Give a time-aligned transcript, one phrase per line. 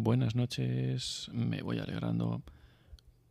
[0.00, 2.44] Buenas noches, me voy alegrando.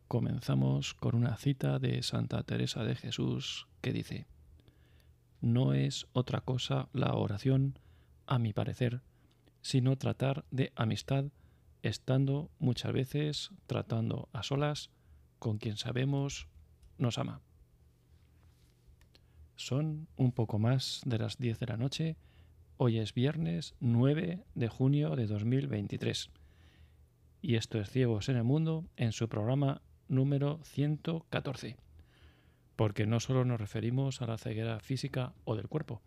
[0.06, 4.26] Comenzamos con una cita de Santa Teresa de Jesús que dice,
[5.40, 7.78] No es otra cosa la oración,
[8.26, 9.00] a mi parecer,
[9.62, 11.24] sino tratar de amistad,
[11.80, 14.90] estando muchas veces tratando a solas
[15.38, 16.48] con quien sabemos
[16.98, 17.40] nos ama.
[19.56, 22.16] Son un poco más de las 10 de la noche.
[22.76, 26.30] Hoy es viernes 9 de junio de 2023.
[27.40, 31.76] Y esto es Ciegos en el Mundo en su programa número 114.
[32.74, 36.02] Porque no solo nos referimos a la ceguera física o del cuerpo,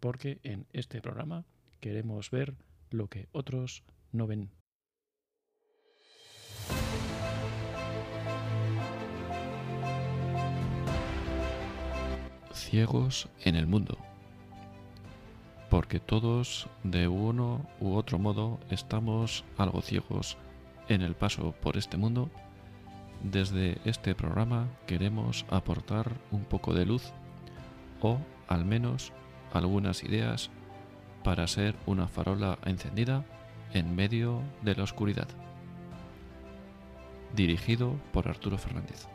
[0.00, 1.44] porque en este programa
[1.80, 2.54] queremos ver
[2.90, 4.50] lo que otros no ven.
[12.54, 13.98] Ciegos en el mundo.
[15.68, 20.38] Porque todos, de uno u otro modo, estamos algo ciegos
[20.94, 22.30] en el paso por este mundo.
[23.22, 27.12] Desde este programa queremos aportar un poco de luz
[28.00, 29.12] o al menos
[29.52, 30.50] algunas ideas
[31.22, 33.24] para ser una farola encendida
[33.72, 35.28] en medio de la oscuridad.
[37.34, 39.06] Dirigido por Arturo Fernández.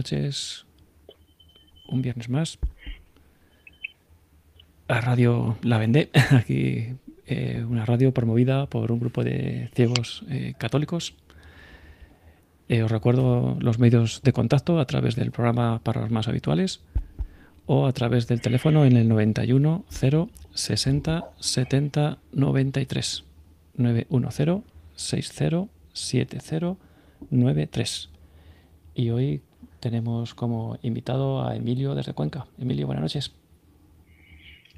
[0.00, 0.64] Noches,
[1.86, 2.58] un viernes más.
[4.88, 6.94] La radio La Vendé, aquí
[7.26, 11.12] eh, una radio promovida por un grupo de ciegos eh, católicos.
[12.70, 16.80] Eh, os recuerdo los medios de contacto a través del programa para los más habituales
[17.66, 23.24] o a través del teléfono en el 91 0 60 70 93
[23.76, 24.62] 910
[24.94, 26.76] 60 70
[27.30, 28.08] 93.
[28.94, 29.42] Y hoy
[29.80, 32.46] tenemos como invitado a Emilio desde Cuenca.
[32.58, 33.32] Emilio, buenas noches.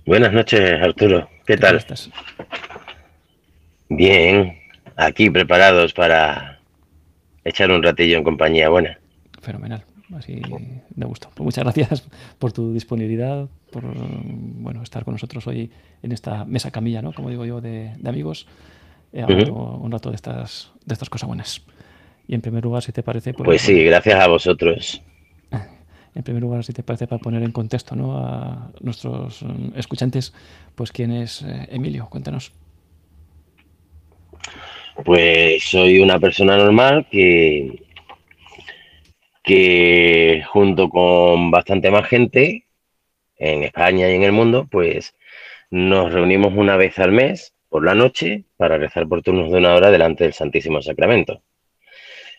[0.07, 1.29] Buenas noches, Arturo.
[1.47, 1.77] ¿Qué, tal?
[1.77, 2.11] estás?
[3.89, 4.59] Bien,
[4.97, 6.61] aquí preparados para
[7.45, 8.99] echar un ratillo en compañía buena.
[9.41, 10.41] Fenomenal, así
[10.95, 11.29] me gusta.
[11.35, 12.09] Pues muchas gracias
[12.39, 15.71] por tu disponibilidad, por bueno, estar con nosotros hoy
[16.03, 17.13] en esta mesa camilla, ¿no?
[17.13, 18.47] Como digo yo, de, de amigos,
[19.13, 21.63] eh, un rato de estas, de estas cosas buenas.
[22.27, 23.35] Y en primer lugar, si te parece...
[23.35, 25.03] Pues, pues sí, gracias a vosotros.
[26.15, 28.19] En primer lugar, si te parece, para poner en contexto ¿no?
[28.19, 29.43] a nuestros
[29.75, 30.35] escuchantes,
[30.75, 32.53] pues quién es eh, Emilio, cuéntanos.
[35.07, 37.83] Pues soy una persona normal que,
[39.43, 42.67] que junto con bastante más gente
[43.39, 45.15] en España y en el mundo, pues
[45.71, 49.75] nos reunimos una vez al mes por la noche para rezar por turnos de una
[49.75, 51.43] hora delante del Santísimo Sacramento.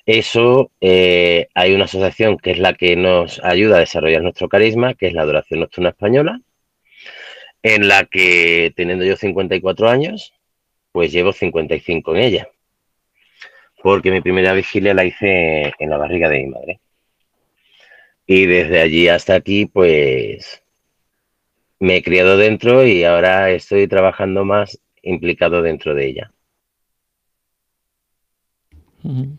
[0.05, 4.95] Eso, eh, hay una asociación que es la que nos ayuda a desarrollar nuestro carisma,
[4.95, 6.41] que es la Adoración Nocturna Española,
[7.61, 10.33] en la que, teniendo yo 54 años,
[10.91, 12.49] pues llevo 55 en ella.
[13.81, 16.79] Porque mi primera vigilia la hice en la barriga de mi madre.
[18.25, 20.63] Y desde allí hasta aquí, pues
[21.79, 26.32] me he criado dentro y ahora estoy trabajando más implicado dentro de ella.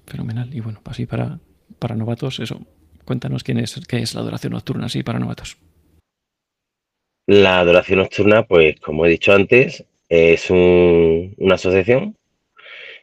[0.06, 0.54] Fenomenal.
[0.54, 1.38] Y bueno, así para,
[1.78, 2.60] para novatos, eso,
[3.04, 5.56] cuéntanos quién es, qué es la adoración nocturna, así para novatos.
[7.26, 12.19] La adoración nocturna, pues como he dicho antes, es un, una asociación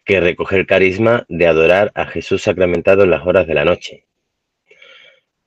[0.05, 4.05] que recoge el carisma de adorar a Jesús sacramentado en las horas de la noche.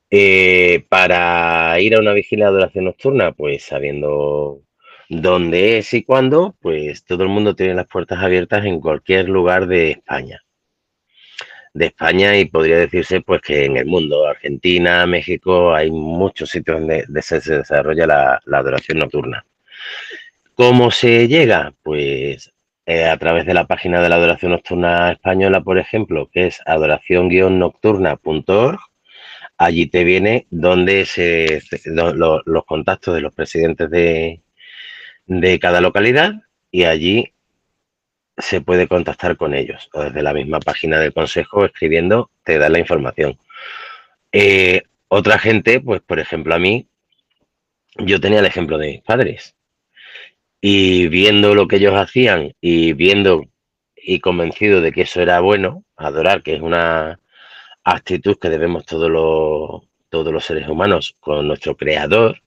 [0.09, 4.61] Eh, para ir a una vigilia de adoración nocturna, pues sabiendo
[5.09, 9.67] dónde es y cuándo, pues todo el mundo tiene las puertas abiertas en cualquier lugar
[9.67, 10.44] de España
[11.75, 16.79] de España y podría decirse pues que en el mundo, Argentina, México, hay muchos sitios
[16.79, 19.45] donde se, desarrolla la, adoración nocturna.
[20.55, 21.73] ¿Cómo se llega?
[21.83, 22.53] Pues
[22.85, 26.61] eh, a través de la página de la adoración nocturna española, por ejemplo, que es
[26.65, 28.79] adoración-nocturna.org.
[29.57, 34.41] Allí te viene donde se, los contactos de los presidentes de,
[35.25, 36.35] de cada localidad
[36.71, 37.33] y allí
[38.37, 42.69] se puede contactar con ellos o desde la misma página del consejo escribiendo te da
[42.69, 43.37] la información.
[44.31, 46.87] Eh, otra gente, pues por ejemplo a mí,
[47.97, 49.55] yo tenía el ejemplo de mis padres
[50.61, 53.45] y viendo lo que ellos hacían y viendo
[53.95, 57.19] y convencido de que eso era bueno, adorar, que es una
[57.83, 62.41] actitud que debemos todos los, todos los seres humanos con nuestro creador,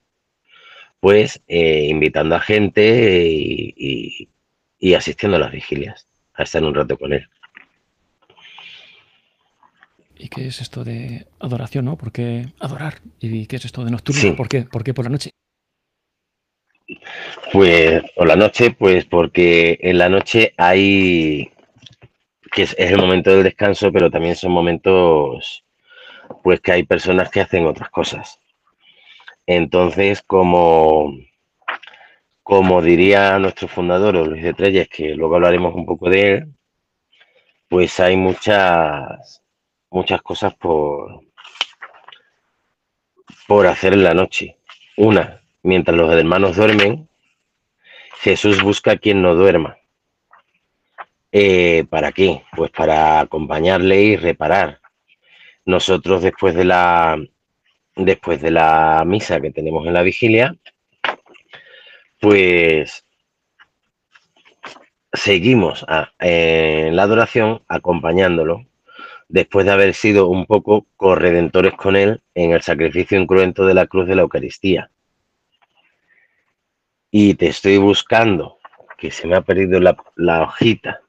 [1.00, 4.28] pues eh, invitando a gente y, y
[4.94, 7.28] asistiendo a las vigilias, a estar un rato con él.
[10.16, 11.96] ¿Y qué es esto de adoración, no?
[11.96, 13.00] ¿Por qué adorar?
[13.20, 14.34] ¿Y qué es esto de nocturno?
[14.36, 14.62] ¿Por qué?
[14.62, 15.30] ¿Por qué por la noche?
[17.52, 21.52] Pues por la noche, pues porque en la noche hay
[22.52, 25.64] que es, el momento del descanso, pero también son momentos
[26.42, 28.40] pues que hay personas que hacen otras cosas.
[29.46, 31.14] Entonces, como,
[32.48, 36.46] como diría nuestro fundador Luis de Treyes, que luego hablaremos un poco de él,
[37.68, 39.42] pues hay muchas,
[39.90, 41.20] muchas cosas por,
[43.46, 44.56] por hacer en la noche.
[44.96, 47.06] Una, mientras los hermanos duermen,
[48.20, 49.76] Jesús busca a quien no duerma.
[51.30, 52.44] Eh, ¿Para qué?
[52.56, 54.80] Pues para acompañarle y reparar.
[55.66, 57.22] Nosotros después de la
[57.94, 60.56] después de la misa que tenemos en la vigilia,
[62.20, 63.04] pues
[65.12, 65.86] seguimos
[66.18, 68.66] en la adoración acompañándolo
[69.28, 73.86] después de haber sido un poco corredentores con él en el sacrificio incruento de la
[73.86, 74.90] cruz de la Eucaristía.
[77.10, 78.58] Y te estoy buscando,
[78.96, 81.00] que se me ha perdido la, hojita,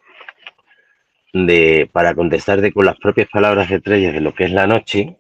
[1.33, 5.17] de, para contestarte con las propias palabras de estrellas de lo que es la noche,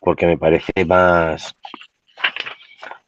[0.00, 1.56] porque me parece más,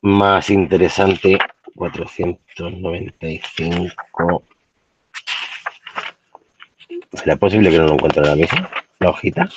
[0.02, 1.38] más interesante
[1.74, 4.42] 495.
[7.14, 8.68] ¿Será posible que no lo encuentre ahora mismo?
[8.98, 9.48] La hojita.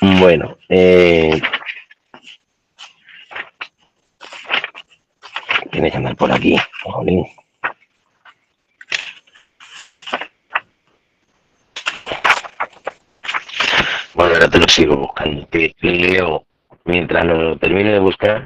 [0.00, 1.40] Bueno, eh,
[5.72, 7.26] tiene que andar por aquí, jolín.
[14.14, 15.46] Bueno, te lo sigo buscando.
[15.46, 16.46] Te, leo,
[16.84, 18.44] mientras lo termine de buscar,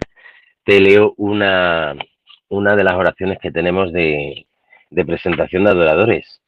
[0.64, 1.94] te leo una,
[2.48, 4.46] una de las oraciones que tenemos de,
[4.90, 6.40] de presentación de adoradores,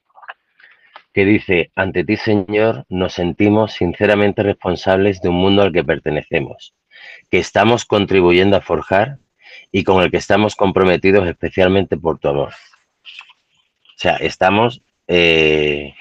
[1.12, 6.74] que dice, ante ti Señor nos sentimos sinceramente responsables de un mundo al que pertenecemos,
[7.30, 9.18] que estamos contribuyendo a forjar
[9.70, 12.52] y con el que estamos comprometidos especialmente por tu amor.
[12.52, 15.94] O sea, estamos eh,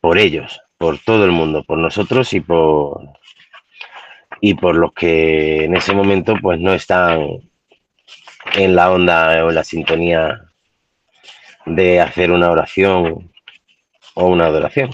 [0.00, 3.08] por ellos, por todo el mundo, por nosotros y por
[4.40, 7.20] y por los que en ese momento pues no están
[8.56, 10.42] en la onda o en la sintonía
[11.66, 13.30] de hacer una oración
[14.14, 14.90] o una adoración.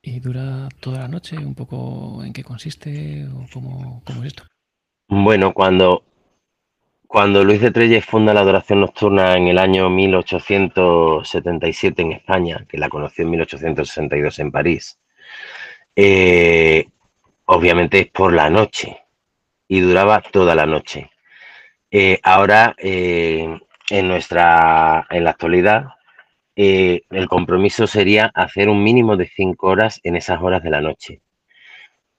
[0.00, 1.36] ¿Y dura toda la noche?
[1.36, 4.44] ¿Un poco en qué consiste o cómo, es esto?
[5.06, 6.07] Bueno, cuando,
[7.08, 12.76] cuando Luis de Trelles funda la adoración nocturna en el año 1877 en España, que
[12.76, 14.98] la conoció en 1862 en París,
[15.96, 16.86] eh,
[17.46, 18.98] obviamente es por la noche
[19.66, 21.10] y duraba toda la noche.
[21.90, 23.58] Eh, ahora, eh,
[23.88, 25.86] en nuestra, en la actualidad,
[26.54, 31.22] el compromiso sería hacer un mínimo de cinco horas en esas horas de la noche.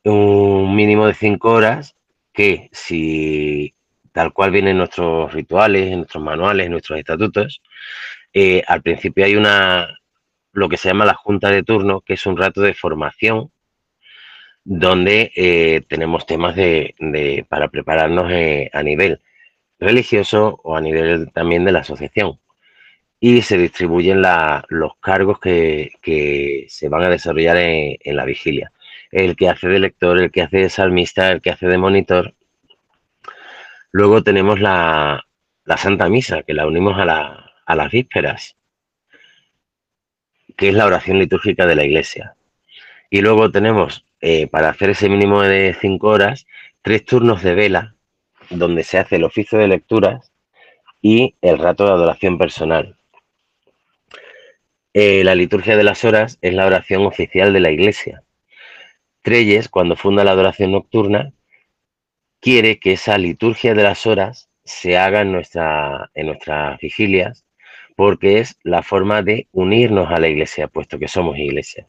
[0.03, 1.95] Un mínimo de cinco horas
[2.33, 3.75] que si
[4.12, 7.62] tal cual vienen nuestros rituales, nuestros manuales, nuestros estatutos,
[8.34, 10.00] eh, al principio hay una,
[10.54, 13.52] lo que se llama la junta de turno, que es un rato de formación
[14.63, 18.32] donde eh, tenemos temas de, para prepararnos
[18.74, 19.22] a nivel
[19.80, 22.39] religioso o a nivel también de la asociación
[23.20, 24.22] y se distribuyen
[24.70, 28.72] los cargos que, se van a desarrollar en, la vigilia.
[29.12, 32.34] El que hace de lector, el que hace de salmista, el que hace de monitor.
[33.91, 35.25] Luego tenemos la,
[35.77, 37.05] Santa Misa, que la unimos a,
[37.75, 38.55] las vísperas,
[40.55, 42.36] que es la oración litúrgica de la iglesia.
[43.10, 46.46] Y luego tenemos, eh, para hacer ese mínimo de cinco horas,
[46.81, 47.96] tres turnos de vela,
[48.50, 50.31] donde se hace el oficio de lecturas
[51.01, 52.98] y el rato de adoración personal.
[54.93, 58.24] Eh, la liturgia de las horas es la oración oficial de la Iglesia.
[59.22, 61.31] Treyes, cuando funda la adoración nocturna,
[62.39, 67.46] quiere que esa liturgia de las horas se haga en, nuestra, en nuestras vigilias
[67.96, 71.86] porque es la forma de unirnos a la Iglesia, puesto que somos Iglesia.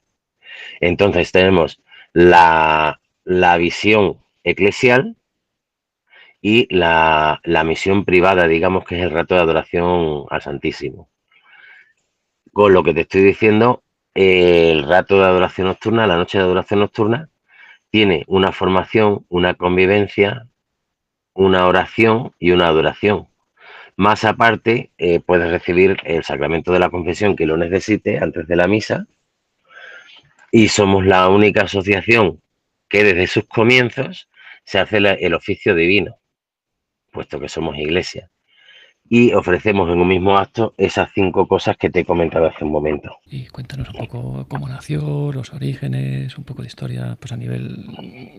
[0.81, 1.81] Entonces tenemos
[2.13, 2.99] la,
[3.59, 5.15] visión eclesial
[6.43, 11.09] y la, la misión privada, digamos que es el rato de adoración al Santísimo.
[12.53, 16.81] Con lo que te estoy diciendo, el rato de adoración nocturna, la noche de adoración
[16.81, 17.29] nocturna,
[17.91, 20.47] tiene una formación, una convivencia,
[21.35, 23.29] una oración y una adoración.
[23.97, 28.57] Más aparte, eh, puedes recibir el sacramento de la confesión que lo necesite antes de
[28.57, 29.07] la misa
[30.53, 32.41] Y somos la única asociación
[32.89, 34.29] que desde sus comienzos
[34.65, 36.17] se hace el oficio divino,
[37.13, 38.31] puesto que somos iglesia
[39.13, 42.71] y ofrecemos en un mismo acto esas cinco cosas que te he comentado hace un
[42.71, 43.19] momento.
[43.27, 47.87] Y cuéntanos un poco cómo nació, los orígenes, un poco de historia pues a nivel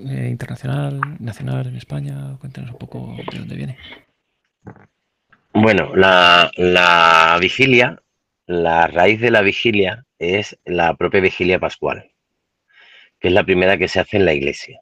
[0.10, 2.38] eh, internacional, nacional en España.
[2.40, 3.78] Cuéntanos un poco de dónde viene.
[5.54, 8.02] Bueno, la, la vigilia,
[8.46, 12.12] la raíz de la vigilia es la propia vigilia pascual,
[13.20, 14.80] que es la primera que se hace en la iglesia,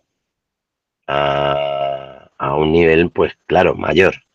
[1.07, 4.28] a, a un nivel, pues claro, mayor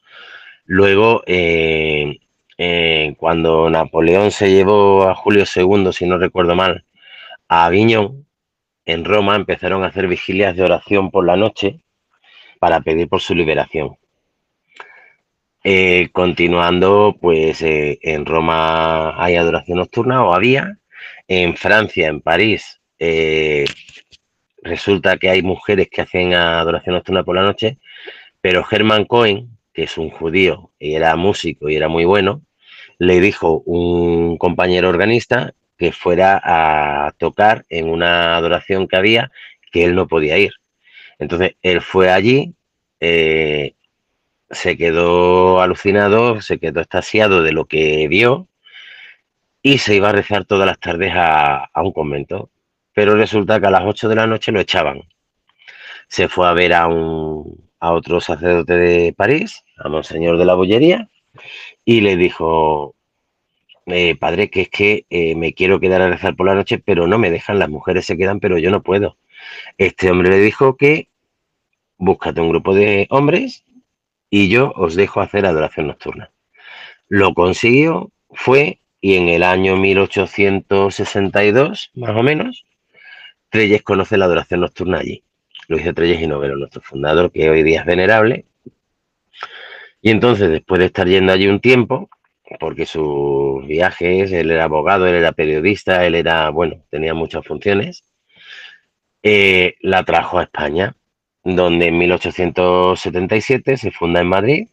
[0.67, 2.21] Luego, eh,
[2.57, 6.85] eh, cuando Napoleón se llevó a Julio II, si no recuerdo mal,
[7.49, 8.27] a Aviñón,
[8.87, 11.81] en Roma empezaron a hacer vigilias de oración por la noche
[12.59, 13.97] para pedir por su liberación.
[15.65, 20.79] Eh, continuando, pues en Roma hay adoración nocturna o había.
[21.29, 22.81] En Francia, en París,
[24.63, 27.79] resulta que hay mujeres que hacen adoración nocturna por la noche,
[28.41, 32.43] pero Germán Cohen, que es un judío y era músico y era muy bueno,
[32.99, 39.31] le dijo un compañero organista que fuera a tocar en una adoración que había
[39.73, 40.53] que él no podía ir.
[41.19, 42.55] Entonces él fue allí,
[43.01, 43.75] eh,
[44.51, 48.47] se quedó alucinado, se quedó estasiado de lo que vio
[49.63, 52.51] y se iba a rezar todas las tardes a, un convento.
[52.93, 55.03] Pero resulta que a las 8 de la noche lo echaban.
[56.07, 60.55] Se fue a ver a un, a otro sacerdote de París, a Monseñor de la
[60.55, 61.09] Bollería,
[61.85, 62.95] y le dijo,
[63.87, 67.07] eh, padre, que es que eh, me quiero quedar a rezar por la noche, pero
[67.07, 69.17] no me dejan, las mujeres se quedan, pero yo no puedo.
[69.79, 71.09] Este hombre le dijo que
[71.99, 73.65] búscate un grupo de hombres
[74.31, 76.31] y yo os dejo hacer adoración nocturna.
[77.09, 82.65] Lo consiguió, fue, y en el año 1862, más o menos,
[83.51, 85.23] Trelles conoce la adoración nocturna allí.
[85.69, 88.47] Luis de Trelles y Novelo, nuestro fundador, que hoy día es venerable.
[90.05, 92.11] Y entonces, después de estar yendo allí un tiempo,
[92.61, 98.05] porque sus viajes, él era abogado, él era periodista, él era, bueno, tenía muchas funciones,
[99.23, 100.95] eh, la trajo a España,
[101.43, 104.69] donde en 1877 se funda en Madrid,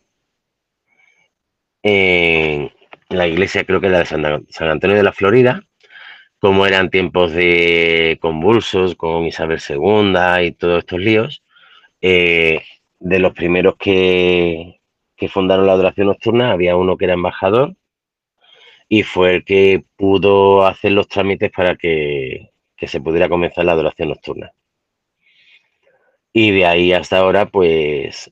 [1.81, 2.69] en
[3.07, 5.63] la iglesia creo que era de San Antonio de la Florida,
[6.39, 11.41] como eran tiempos de convulsos con Isabel II y todos estos líos,
[12.01, 12.61] eh,
[12.99, 14.80] de los primeros que,
[15.27, 17.75] fundaron la adoración nocturna, había uno que era embajador
[18.89, 23.73] y fue el que pudo hacer los trámites para que, que se pudiera comenzar la
[23.73, 24.51] adoración nocturna.
[26.33, 28.31] Y de ahí hasta ahora, pues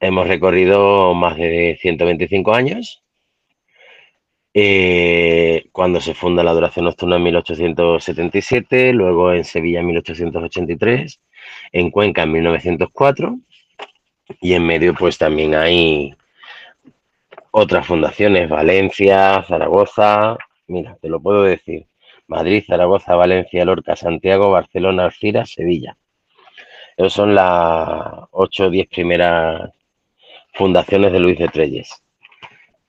[0.00, 3.02] hemos recorrido más de 125 años
[4.54, 11.20] eh, cuando se funda la adoración nocturna en 1877, luego en Sevilla en 1883,
[11.72, 13.38] en Cuenca en 1904
[14.40, 16.14] y en medio pues también hay
[17.50, 21.86] otras fundaciones, Valencia, Zaragoza, mira, te lo puedo decir,
[22.26, 25.96] Madrid, Zaragoza, Valencia, Lorca, Santiago, Barcelona, Alcira, Sevilla.
[26.96, 29.70] Esas son las ocho o diez primeras
[30.52, 32.02] fundaciones de Luis de Trelles,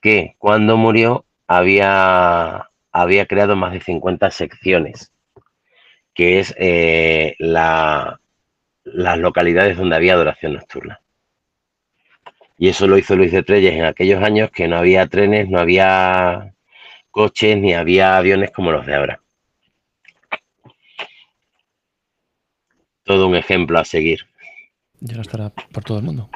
[0.00, 5.12] que cuando murió había, había creado más de 50 secciones,
[6.14, 8.18] que es eh, las
[8.84, 11.00] localidades donde había adoración nocturna.
[12.62, 15.58] Y eso lo hizo Luis de Trelles en aquellos años que no había trenes, no
[15.58, 16.54] había
[17.10, 19.22] coches, ni había aviones como los de ahora.
[23.02, 24.26] Todo un ejemplo a seguir.
[25.00, 26.28] Ya no estará por todo el mundo.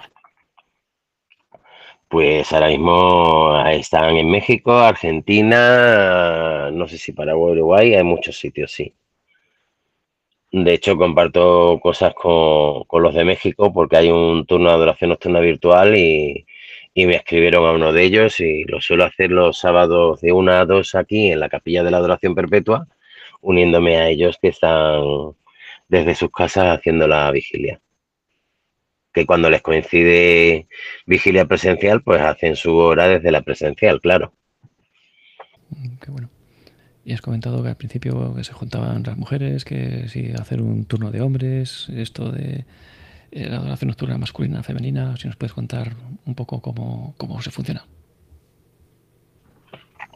[2.08, 8.72] Pues ahora mismo están en México, Argentina, no sé si Paraguay, Uruguay, hay muchos sitios,
[8.72, 8.94] sí.
[10.56, 15.40] De hecho, comparto cosas con, los de México porque hay un turno de adoración nocturna
[15.40, 16.46] virtual y,
[16.94, 20.64] me escribieron a uno de ellos y lo suelo hacer los sábados de una a
[20.64, 22.86] dos aquí en la capilla de la adoración perpetua,
[23.40, 25.02] uniéndome a ellos que están
[25.88, 27.80] desde sus casas haciendo la vigilia
[29.12, 30.68] que cuando les coincide
[31.06, 34.32] vigilia presencial, pues hacen su hora desde la presencial, claro.
[35.70, 36.33] Mm, qué bueno.
[37.04, 41.10] Y has comentado que al principio se juntaban las mujeres, que si hacer un turno
[41.10, 42.64] de hombres, esto de
[43.30, 45.92] eh, la adoración nocturna masculina, femenina, si nos puedes contar
[46.24, 47.84] un poco cómo, se funciona.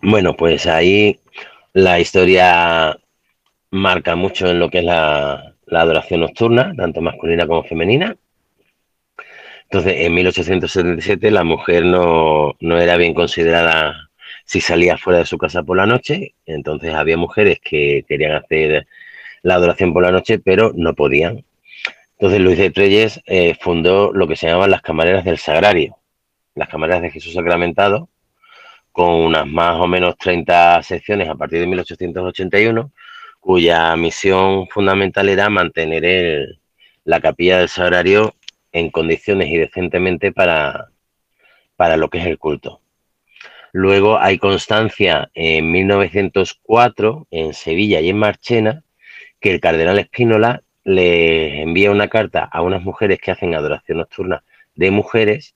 [0.01, 1.21] Bueno, pues ahí
[1.75, 2.99] la historia
[3.71, 8.17] marca mucho en lo que es la adoración nocturna, tanto masculina como femenina.
[9.71, 14.08] Entonces, en 1877 la mujer no, era bien considerada
[14.49, 18.87] si salía fuera de su casa por la noche, entonces había mujeres que querían hacer
[19.43, 21.45] la adoración por la noche, pero no podían.
[22.13, 25.99] Entonces Luis de Treyes eh, fundó lo que se llamaban las camareras del Sagrario,
[26.55, 28.09] las camareras de Jesús Sacramentado,
[28.91, 32.91] con unas más o menos 30 secciones a partir de 1881,
[33.41, 36.59] cuya misión fundamental era mantener
[37.05, 38.35] la capilla del Sagrario
[38.73, 40.89] en condiciones y decentemente para,
[41.77, 42.81] para lo que es el culto.
[43.81, 48.83] Luego hay constancia en 1904 en Sevilla y en Marchena
[49.39, 54.43] que el cardenal Espínola le envía una carta a unas mujeres que hacen adoración nocturna
[54.75, 55.55] de mujeres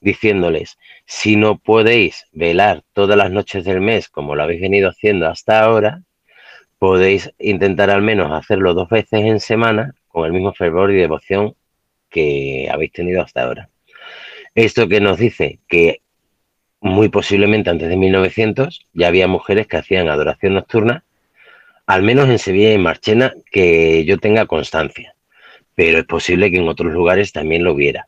[0.00, 5.26] diciéndoles, si no podéis velar todas las noches del mes como lo habéis venido haciendo
[5.28, 6.04] hasta ahora,
[6.78, 11.56] podéis intentar al menos hacerlo dos veces en semana con el mismo fervor y devoción
[12.08, 13.68] que habéis tenido hasta ahora.
[14.54, 16.03] Esto que nos dice que
[16.84, 21.02] muy posiblemente antes de 1900 ya había mujeres que hacían adoración nocturna,
[21.86, 25.14] al menos en Sevilla y en Marchena, que yo tenga constancia,
[25.74, 28.06] pero es posible que en otros lugares también lo hubiera.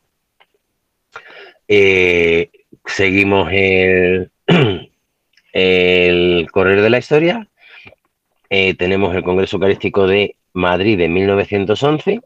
[1.67, 2.51] Eh,
[2.85, 4.29] seguimos el,
[5.53, 7.47] el correr de la historia.
[8.51, 12.21] Eh, tenemos el Congreso Eucarístico de Madrid de 1911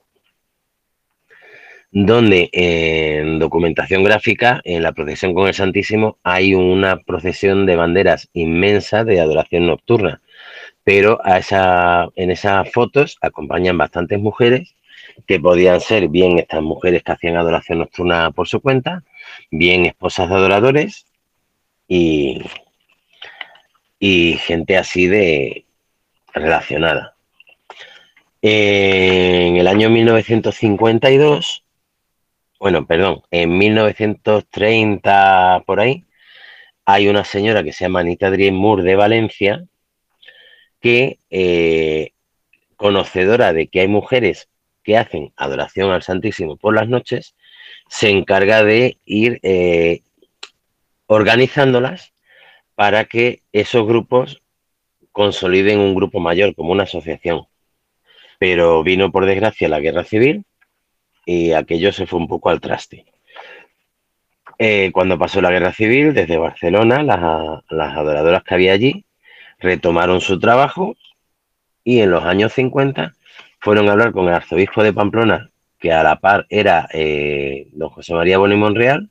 [1.91, 8.29] donde en documentación gráfica, en la procesión con el Santísimo, hay una procesión de banderas
[8.33, 10.21] inmensa de adoración nocturna.
[10.83, 14.74] Pero a esa, en esas fotos acompañan bastantes mujeres
[15.27, 19.03] que podían ser bien estas mujeres que hacían adoración nocturna por su cuenta,
[19.51, 21.05] bien esposas de adoradores
[21.88, 22.41] y,
[24.00, 25.65] y gente así de
[26.33, 27.15] relacionada.
[28.41, 31.63] En el año 1952
[32.62, 36.06] bueno, perdón, en 1930 por ahí,
[36.86, 39.65] hay una señora que se llama Anita Adrien Moore de Valencia,
[40.80, 42.12] que, eh,
[42.75, 44.48] conocedora de que hay mujeres
[44.84, 47.34] que hacen adoración al Santísimo por las noches,
[47.89, 50.02] se encarga de ir eh,
[51.08, 52.13] organizándolas
[52.76, 54.43] para que esos grupos
[55.12, 57.47] consoliden un grupo mayor como una asociación.
[58.38, 60.45] Pero vino por desgracia la guerra civil
[61.25, 63.05] y aquello se fue un poco al traste.
[64.57, 67.19] Eh, cuando pasó la guerra civil, desde Barcelona, las,
[67.97, 69.05] adoradoras que había allí
[69.60, 70.95] retomaron su trabajo
[71.84, 73.13] y en los años 50
[73.60, 77.89] fueron a hablar con el arzobispo de Pamplona, que a la par era eh, don
[77.89, 79.10] José María Boni Monreal,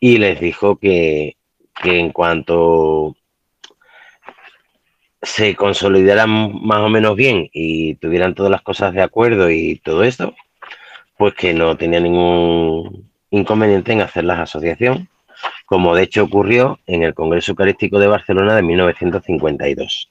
[0.00, 1.36] y les dijo que,
[1.80, 3.16] que en cuanto
[5.22, 10.02] se consolidaran más o menos bien y tuvieran todas las cosas de acuerdo y todo
[10.02, 10.34] esto,
[11.20, 15.10] pues que no tenía ningún inconveniente en hacer la asociación,
[15.66, 20.08] como de hecho ocurrió en el Congreso Eucarístico de Barcelona de 1952.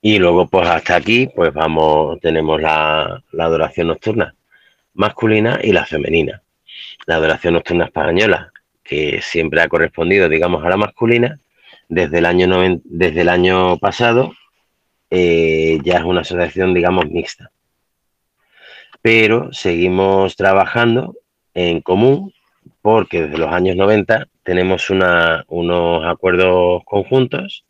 [0.00, 4.32] Y luego, pues hasta aquí, pues vamos, tenemos la, adoración nocturna
[4.92, 6.42] masculina y la femenina.
[7.06, 8.52] La adoración nocturna española,
[8.84, 11.40] que siempre ha correspondido, digamos, a la masculina,
[11.88, 14.34] desde el año, desde el año pasado
[15.10, 17.50] eh, ya es una asociación, digamos, mixta
[19.04, 21.14] pero seguimos trabajando
[21.52, 22.32] en común
[22.80, 27.66] porque desde los años 90 tenemos unos acuerdos conjuntos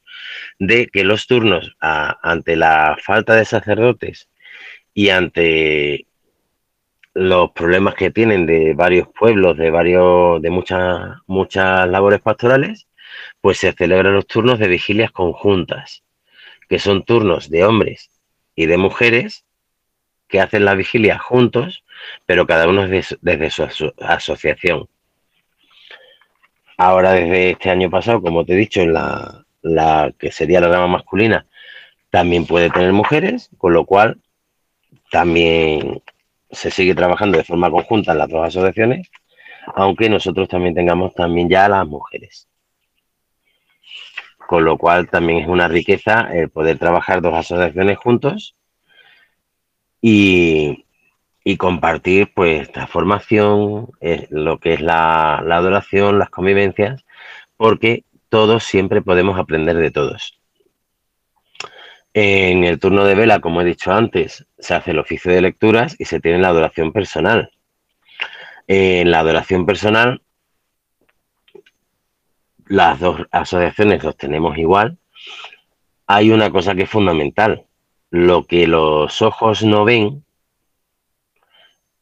[0.61, 4.29] de que los turnos ante la falta de sacerdotes
[4.95, 6.07] y ante
[7.15, 12.87] los problemas que tienen de varios pueblos, de varios, de muchas, muchas labores pastorales,
[13.41, 16.05] pues se celebran los turnos de vigilias conjuntas,
[16.69, 18.09] que son turnos de hombres
[18.55, 19.45] y de mujeres
[20.35, 21.85] que hacen la vigilia juntos,
[22.27, 24.89] pero cada uno desde, su asociación.
[26.77, 30.89] Ahora, desde este año pasado, como te he dicho, la, la que sería la rama
[30.89, 31.47] masculina,
[32.11, 34.21] también puede tener mujeres, con lo cual
[35.09, 36.03] también
[36.51, 39.09] se sigue trabajando de forma conjunta en las dos asociaciones,
[39.77, 42.49] aunque nosotros también tengamos también ya las mujeres.
[44.49, 48.57] Con lo cual también es una riqueza el poder trabajar dos asociaciones juntos
[50.07, 50.85] y,
[51.57, 57.07] compartir pues la formación, eh, lo que es la, adoración, las convivencias,
[57.57, 60.39] porque todos siempre podemos aprender de todos.
[62.13, 65.97] En el turno de vela, como he dicho antes, se hace el oficio de lecturas
[65.99, 67.51] y se tiene la adoración personal.
[68.67, 70.21] En la adoración personal,
[72.67, 74.99] las dos asociaciones los tenemos igual.
[76.07, 77.65] Hay una cosa que es fundamental,
[78.15, 80.25] lo que los ojos no ven,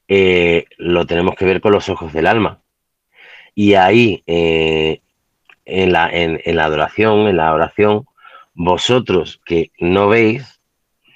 [0.09, 2.61] eh, lo tenemos que ver con los ojos del alma.
[3.55, 5.01] Y ahí, eh,
[5.65, 8.05] en, la, en, la adoración, en la oración,
[8.53, 10.61] vosotros que no veis,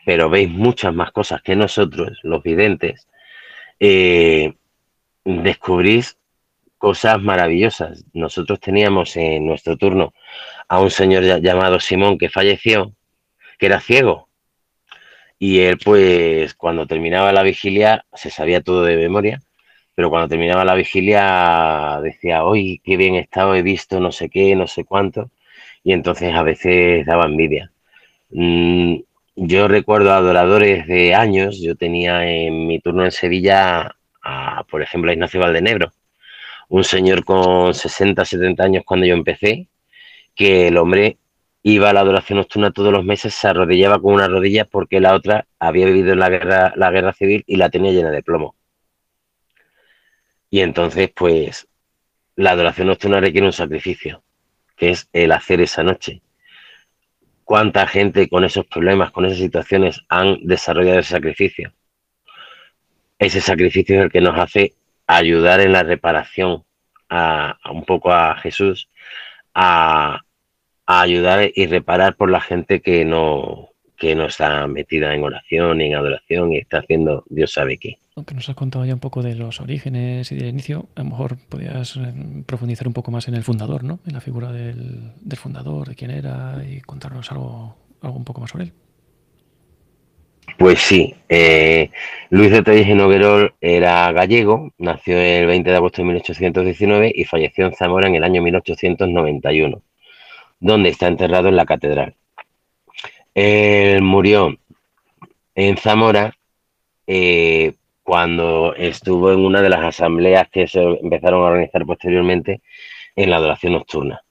[0.07, 3.07] pero veis muchas más cosas que nosotros, los videntes,
[3.79, 4.55] eh,
[5.27, 6.17] descubrís
[6.79, 8.03] cosas maravillosas.
[8.15, 10.15] Nosotros teníamos en nuestro turno
[10.69, 12.95] a un señor llamado Simón que falleció,
[13.59, 14.27] que era ciego.
[15.39, 19.41] Y él, pues, cuando terminaba la vigilia, se sabía todo de memoria,
[19.95, 24.29] pero cuando terminaba la vigilia decía, hoy qué bien he estado, he visto no sé
[24.31, 25.31] qué, no sé cuánto,
[25.85, 27.73] y entonces a veces daba envidia.
[28.31, 28.97] Mm,
[29.37, 33.97] yo recuerdo adoradores de años, yo tenía en mi turno en Sevilla,
[34.71, 35.93] por ejemplo, a Ignacio Valdenebro,
[36.69, 39.69] un señor con 60, 70 años cuando yo empecé,
[40.35, 41.19] que el hombre
[41.69, 45.15] iba a la adoración nocturna todos los meses, se arrodillaba con una rodilla porque la
[45.15, 48.55] otra había vivido en la guerra, la guerra civil y la tenía llena de plomo.
[50.49, 51.67] Y entonces, pues,
[52.37, 54.23] la adoración nocturna requiere un sacrificio,
[54.77, 56.23] que es el hacer esa noche.
[57.43, 61.73] ¿Cuánta gente con esos problemas, con esas situaciones han desarrollado ese sacrificio?
[63.19, 64.75] Ese sacrificio es el que nos hace
[65.09, 66.63] ayudar en la reparación
[67.09, 68.89] a, un poco a Jesús,
[69.53, 70.21] a,
[70.87, 75.87] ayudar y reparar por la gente que no, que no está metida en oración y
[75.87, 77.99] en adoración y está haciendo Dios sabe qué.
[78.15, 81.11] Aunque nos has contado ya un poco de los orígenes y del inicio, a lo
[81.11, 82.15] mejor podrías eh,
[82.47, 84.01] profundizar un poco más en el fundador, ¿no?
[84.07, 88.41] En la figura del, del fundador, de quién era y contarnos algo, algo un poco
[88.41, 88.73] más sobre él.
[90.59, 91.91] Pues sí, eh,
[92.31, 97.25] Luis de Trelles y Noguerol era gallego, nació el 20 de agosto de 1819 y
[97.25, 99.83] falleció en Zamora en el año 1891,
[100.61, 102.15] donde está enterrado en la catedral.
[103.35, 104.57] Él murió
[105.55, 106.37] en Zamora
[107.07, 112.63] eh, cuando estuvo en una de las asambleas que se empezaron a organizar posteriormente
[113.15, 114.23] en la adoración nocturna.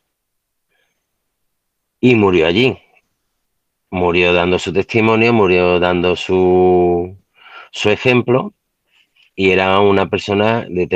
[1.99, 2.77] Y murió allí,
[3.89, 7.17] murió dando su testimonio, murió dando su,
[7.71, 8.53] su ejemplo
[9.35, 10.87] y era una persona de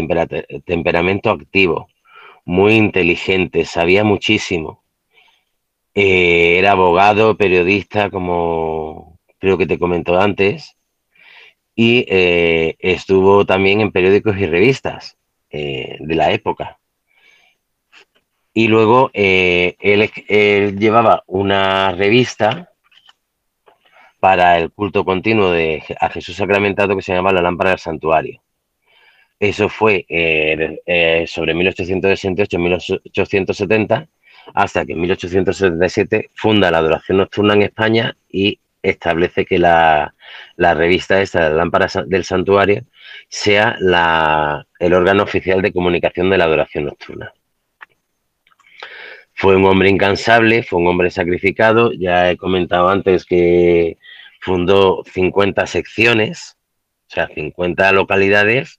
[0.65, 1.87] temperamento activo,
[2.45, 4.83] muy inteligente, sabía muchísimo.
[6.01, 10.77] Eh, era abogado, periodista, como creo que te comentó antes,
[11.75, 15.17] y eh, estuvo también en periódicos y revistas
[15.49, 16.79] eh, de la época.
[18.53, 22.71] Y luego él, él, llevaba una revista
[24.21, 28.41] para el culto continuo de, a Jesús sacramentado que se llamaba la lámpara del santuario.
[29.37, 30.05] Eso fue
[31.27, 34.07] sobre 1868-1870,
[34.53, 40.13] hasta que en 1877 funda la adoración nocturna en España y establece que la,
[40.57, 42.83] revista esta, la lámpara del santuario,
[43.27, 43.77] sea
[44.79, 47.33] el órgano oficial de comunicación de la adoración nocturna.
[49.33, 51.93] Fue un hombre incansable, fue un hombre sacrificado.
[51.93, 53.97] Ya he comentado antes que
[54.41, 56.57] fundó 50 secciones,
[57.09, 58.78] o sea, 50 localidades,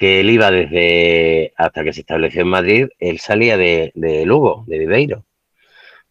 [0.00, 3.92] que él iba desde hasta que se estableció en Madrid, él salía de,
[4.24, 5.26] Lugo, de Viveiro.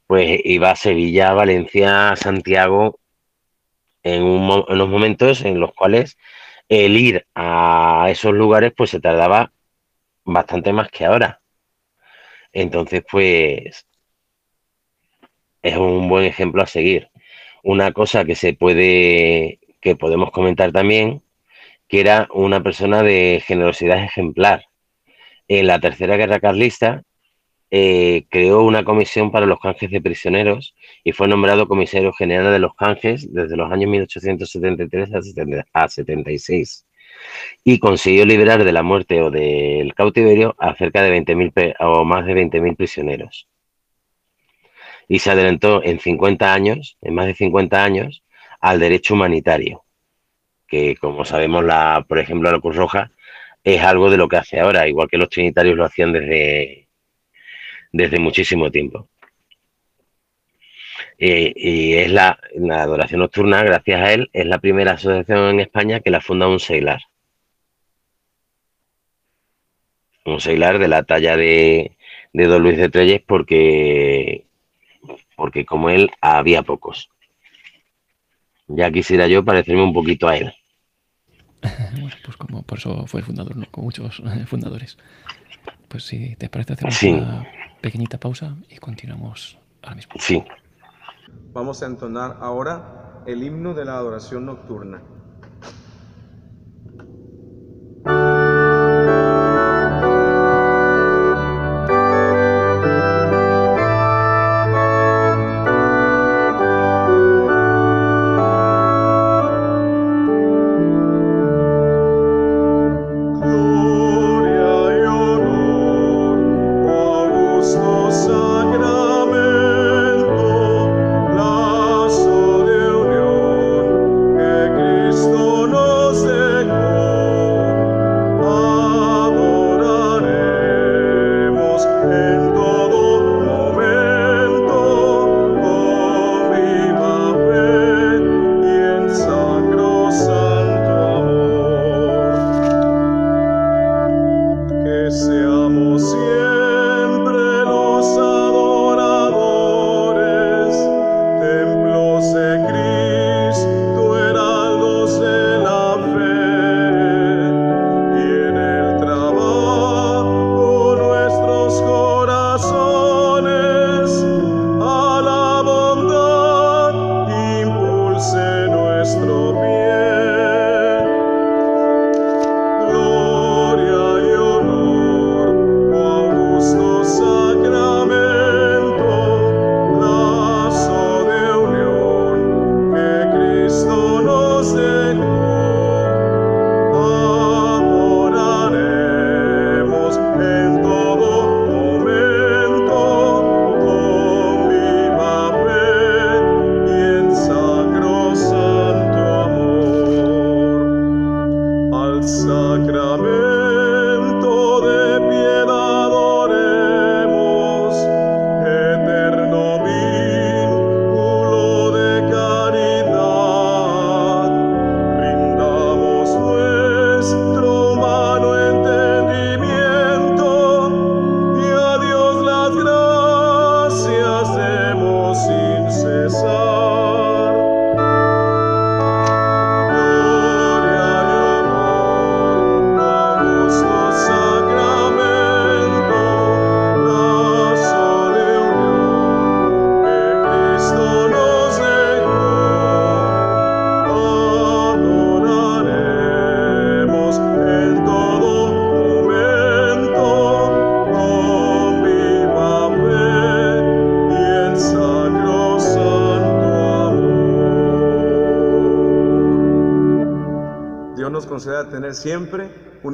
[0.06, 3.00] Pues iba a Sevilla, Valencia, Santiago,
[4.04, 6.18] en, en unos momentos en los cuales
[6.70, 9.52] el ir a esos lugares pues se tardaba
[10.24, 11.42] bastante más que ahora.
[12.54, 13.88] Entonces, pues
[15.64, 17.10] es un buen ejemplo a seguir
[17.64, 21.24] una cosa que se puede, que podemos comentar también,
[21.90, 24.66] que era una persona de generosidad ejemplar.
[25.48, 27.04] En la Tercera Guerra Carlista
[27.72, 32.60] eh, creó una comisión para los canjes de prisioneros y fue nombrado comisario general de
[32.60, 35.10] los canjes desde los años 1873
[35.74, 36.86] a 76
[37.64, 42.26] y consiguió liberar de la muerte o del cautiverio a cerca de 20.000 o más
[42.26, 43.50] de 20.000 prisioneros
[45.10, 48.24] y se adelantó en 50 años, en más de 50 años,
[48.62, 49.84] al derecho humanitario,
[50.70, 53.12] que como sabemos, la, por ejemplo, la Cruz Roja
[53.64, 56.88] es algo de lo que hace ahora, igual que los trinitarios lo hacían desde,
[57.92, 59.10] desde muchísimo tiempo.
[61.18, 65.60] Eh, y es la, la, adoración nocturna, gracias a él, es la primera asociación en
[65.62, 67.02] España que la funda un seglar.
[70.26, 71.98] Un seglar de la talla de,
[72.34, 74.46] de Don Luis de Trelles porque
[75.36, 77.10] porque como él había pocos.
[78.68, 80.54] Ya quisiera yo parecerme un poquito a él.
[81.94, 83.66] bueno, pues como por eso fue el fundador, ¿no?
[83.72, 84.98] Con muchos eh, fundadores.
[85.88, 87.48] Pues si te parece, hacemos una
[87.82, 90.14] pequeñita pausa y continuamos ahora mismo.
[90.20, 90.44] Sí.
[91.54, 95.02] Vamos a entonar ahora el himno de la adoración nocturna.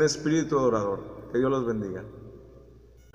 [0.05, 1.27] Espíritu adorador.
[1.31, 2.03] Que Dios los bendiga.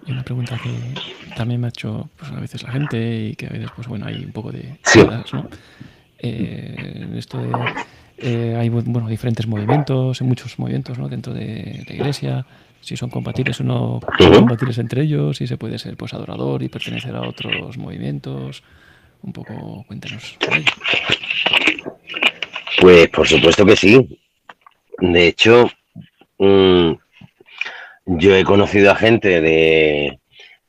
[0.06, 3.46] Y una pregunta que también me ha hecho pues, a veces la gente y que
[3.46, 5.00] a veces, pues bueno, hay un poco de Sí.
[5.32, 5.48] ¿no?
[6.18, 7.52] Eh, esto de,
[8.18, 11.08] eh, hay bueno, diferentes movimientos, hay muchos movimientos ¿no?
[11.08, 12.46] dentro de la iglesia,
[12.80, 16.62] si son compatibles o no son compatibles entre ellos, si se puede ser pues adorador
[16.62, 18.62] y pertenecer a otros movimientos.
[19.22, 20.38] Un poco, cuéntanos.
[22.80, 24.18] Pues por supuesto que sí.
[24.98, 25.70] De hecho,
[26.40, 26.92] mm,
[28.06, 30.18] yo he conocido a gente de,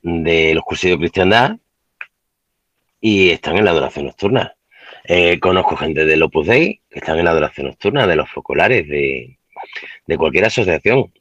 [0.04, 1.58] los cursos de cristiandad
[3.00, 4.56] y están en la adoración nocturna.
[5.04, 8.88] Eh, conozco gente del Opus Dei que están en la adoración nocturna, de los focolares,
[8.88, 9.40] de,
[10.06, 11.12] de cualquier asociación.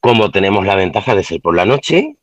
[0.00, 2.16] Como tenemos la ventaja de ser por la noche,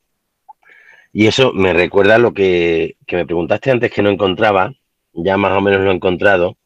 [1.12, 4.72] y eso me recuerda a lo que, que me preguntaste antes que no encontraba,
[5.12, 6.56] ya más o menos lo he encontrado.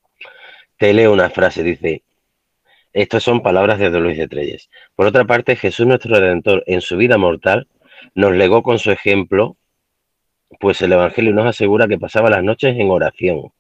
[0.77, 2.03] Te leo una frase, dice,
[2.95, 4.71] estas son palabras de Luis de Trelles.
[4.95, 7.67] Por otra parte, Jesús nuestro Redentor en su vida mortal
[8.15, 9.57] nos legó con su ejemplo,
[10.61, 13.53] pues el Evangelio nos asegura que pasaba las noches en oración.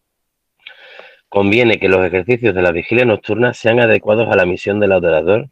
[1.28, 5.48] Conviene que los ejercicios de la vigilia nocturna sean adecuados a la misión del adorador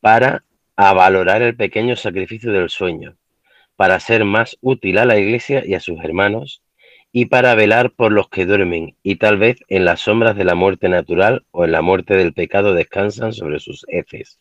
[0.00, 0.44] para
[0.76, 3.16] a el pequeño sacrificio del sueño,
[3.76, 6.62] para ser más útil a la iglesia y a sus hermanos,
[7.12, 10.54] y para velar por los que duermen y tal vez en las sombras de la
[10.54, 14.38] muerte natural o en la muerte del pecado descansan sobre sus heces.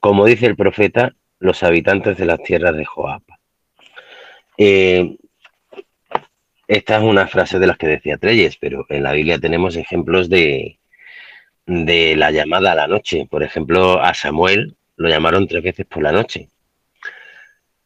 [0.00, 3.22] Como dice el profeta, los habitantes de las tierras de Joab.
[4.58, 5.16] Eh,
[6.66, 10.28] esta es una frase de las que decía Treyes, pero en la Biblia tenemos ejemplos
[10.28, 10.80] de,
[11.66, 13.26] de la llamada a la noche.
[13.30, 16.48] Por ejemplo, a Samuel lo llamaron tres veces por la noche.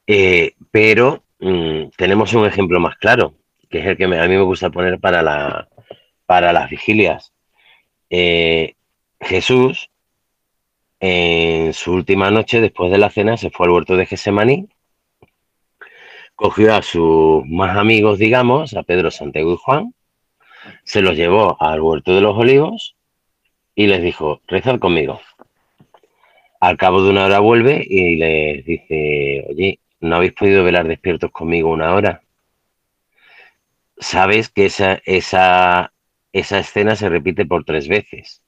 [0.06, 3.34] Eh, pero mm, tenemos un ejemplo más claro,
[3.70, 5.68] que es el que a mí me gusta poner para, la,
[6.26, 7.32] para las vigilias.
[8.10, 8.74] Eh,
[9.20, 9.90] Jesús,
[10.98, 14.68] en su última noche, después de la cena, se fue al huerto de Gesemaní,
[16.34, 19.94] cogió a sus más amigos, digamos, a Pedro, Santiago y Juan,
[20.84, 22.96] se los llevó al huerto de los olivos
[23.74, 25.20] y les dijo, rezad conmigo.
[26.60, 31.30] Al cabo de una hora vuelve y les dice, oye, ¿no habéis podido velar despiertos
[31.30, 32.22] conmigo una hora?
[34.00, 35.92] Sabes que esa, esa,
[36.32, 38.42] esa escena se repite por tres veces,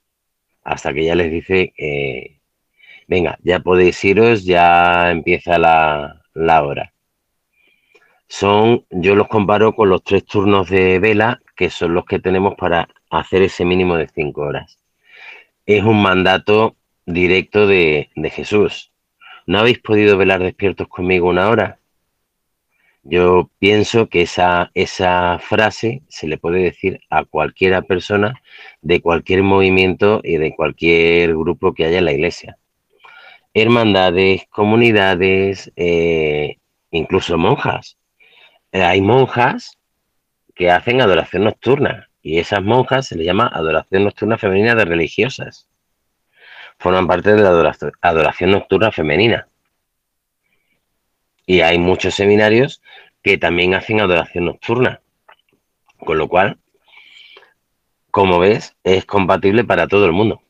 [0.65, 2.41] hasta que ya les dice, eh,
[3.07, 6.95] venga, ya podéis iros, ya empieza la, la hora.
[8.29, 12.55] Son, yo los comparo con los tres turnos de vela, que son los que tenemos
[12.55, 14.79] para hacer ese mínimo de cinco horas.
[15.67, 18.91] Es un mandato directo de, de Jesús.
[19.47, 21.79] ¿No habéis podido velar despiertos conmigo una hora?
[23.05, 28.41] Yo pienso que esa, esa frase se le puede decir a cualquiera persona
[28.81, 32.59] de cualquier movimiento y de cualquier grupo que haya en la iglesia.
[33.55, 36.59] Hermandades, comunidades, eh,
[36.93, 37.99] incluso monjas.
[38.71, 39.79] Eh, hay monjas
[40.55, 45.69] que hacen adoración nocturna y esas monjas se les llama adoración nocturna femenina de religiosas.
[46.79, 49.49] Forman parte de la adoración, adoración nocturna femenina.
[51.47, 52.83] Y hay muchos seminarios
[53.23, 55.03] que también hacen adoración nocturna.
[55.99, 56.59] Con lo cual,
[58.13, 60.41] como ves, es compatible para todo el mundo,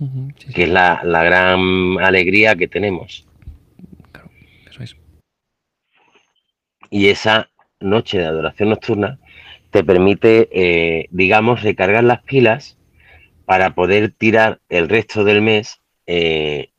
[0.00, 1.60] Ujú, sí, sí, que es la, la gran
[2.00, 3.26] alegría que tenemos.
[4.12, 4.30] claro,
[4.66, 4.96] eso es.
[6.90, 9.18] Y esa noche de adoración nocturna
[9.70, 12.78] te permite, eh, digamos, recargar las pilas
[13.46, 16.71] para poder tirar el resto del mes, eh,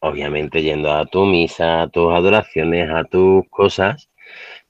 [0.00, 4.08] obviamente yendo a tu misa, a tus adoraciones, a tus cosas,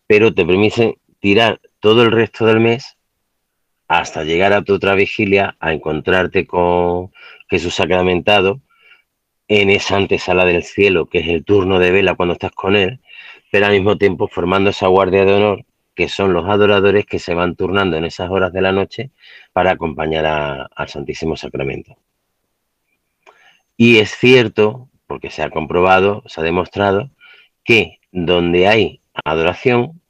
[0.07, 2.97] pero te permite tirar todo el resto del mes
[3.89, 7.11] hasta llegar a tu otra vigilia, a encontrarte con
[7.49, 8.61] Jesús sacramentado
[9.49, 13.01] en esa antesala del cielo, que es el turno de vela cuando estás con Él,
[13.51, 15.65] pero al mismo tiempo formando esa guardia de honor,
[15.95, 19.11] que son los adoradores que se van turnando en esas horas de la noche
[19.53, 21.97] para acompañar al Santísimo Sacramento.
[23.77, 27.11] Y es cierto, porque se ha comprobado, se ha demostrado,
[27.65, 30.01] que donde hay adoración,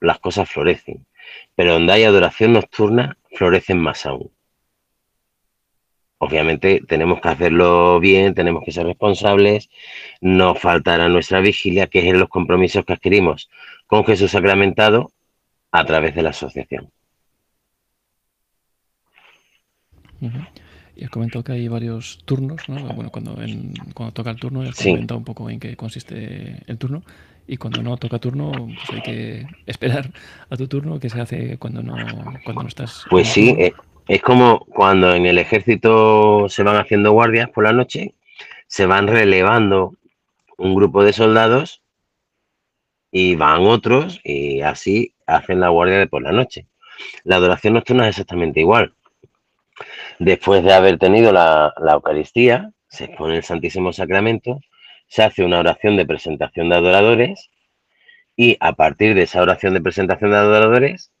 [0.00, 1.04] las cosas florecen,
[1.54, 4.30] pero donde hay adoración nocturna, florecen más aún.
[6.18, 9.68] Obviamente tenemos que hacerlo bien, tenemos que ser responsables,
[10.20, 13.50] no faltar a nuestra vigilia, que es los compromisos que adquirimos
[13.86, 15.12] con Jesús sacramentado
[15.72, 16.90] a través de la asociación.
[20.20, 20.63] Ujú.
[20.96, 22.76] Y has comentado que hay varios turnos, ¿no?
[22.94, 24.90] Bueno, cuando, en- cuando toca el turno, has Sí.
[24.92, 27.02] comentado un poco en qué consiste el turno.
[27.46, 30.10] Y cuando no toca turno, pues hay que esperar
[30.48, 31.96] a tu turno, que se hace cuando no,
[32.44, 33.06] cuando no estás.
[33.10, 33.72] Pues sí, eh,
[34.08, 38.14] es como cuando en el ejército se van haciendo guardias por la noche,
[38.66, 39.94] se van relevando
[40.56, 41.82] un grupo de soldados
[43.10, 46.66] y van otros y así hacen la guardia de por la noche.
[47.24, 48.94] La adoración nocturna es exactamente igual.
[50.18, 54.60] Después de haber tenido la, la Eucaristía, se expone el Santísimo Sacramento,
[55.06, 57.50] se hace una oración de presentación de adoradores
[58.36, 61.12] y a partir de esa oración de presentación de adoradores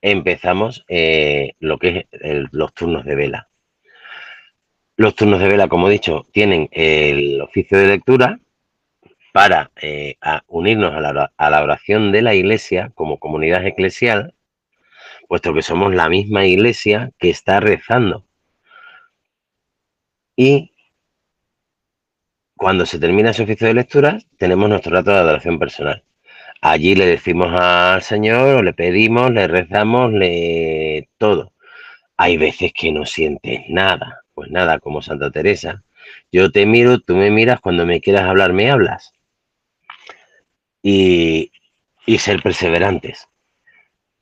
[0.00, 3.48] empezamos eh, lo que es los turnos de vela.
[4.96, 8.38] Los turnos de vela, como he dicho, tienen el oficio de lectura
[9.32, 14.34] para eh, unirnos a la, a la oración de la iglesia como comunidad eclesial,
[15.26, 18.26] puesto que somos la misma iglesia que está rezando.
[20.36, 20.72] Y
[22.56, 26.02] cuando se termina ese oficio de lectura, tenemos nuestro rato de adoración personal.
[26.62, 31.52] Allí le decimos al Señor, o le pedimos, le rezamos, le todo.
[32.16, 35.84] Hay veces que no sientes nada, pues nada, como Santa Teresa.
[36.32, 39.12] Yo te miro, tú me miras, cuando me quieras hablar, me hablas.
[40.82, 41.52] Y,
[42.06, 43.28] y ser perseverantes.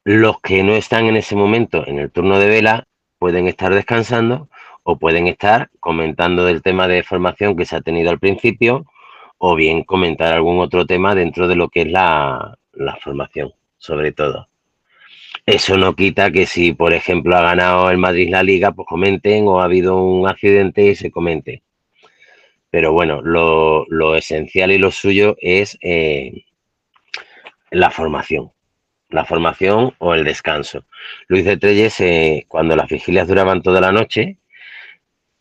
[0.04, 2.86] Los que no están en ese momento en el turno de vela
[3.18, 4.50] pueden estar descansando
[4.82, 8.84] o pueden estar comentando del tema de formación que se ha tenido al principio
[9.38, 12.58] o bien comentar algún otro tema dentro de lo que es la,
[13.00, 14.48] formación, sobre todo.
[15.46, 19.48] Eso no quita que si, por ejemplo, ha ganado el Madrid la liga, pues comenten
[19.48, 21.62] o ha habido un accidente y se comente.
[22.68, 26.44] Pero bueno, lo, esencial y lo suyo es eh,
[27.70, 28.53] la formación.
[29.14, 30.84] La formación o el descanso.
[31.28, 34.38] Luis de Trelles, eh, cuando las vigilias duraban toda la noche,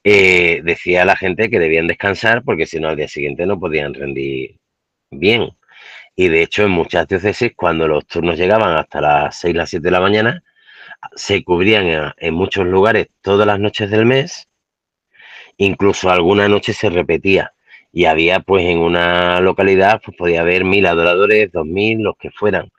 [0.03, 3.59] eh, decía a la gente que debían descansar porque si no al día siguiente no
[3.59, 4.59] podían rendir
[5.09, 5.49] bien.
[6.15, 9.84] Y de hecho en muchas diócesis cuando los turnos llegaban hasta las 6, las 7
[9.84, 10.43] de la mañana,
[11.15, 14.47] se cubrían en, muchos lugares todas las noches del mes,
[15.57, 17.53] incluso alguna noche se repetía.
[17.91, 22.30] Y había pues en una localidad pues podía haber mil adoradores, dos mil, los que
[22.30, 22.71] fueran.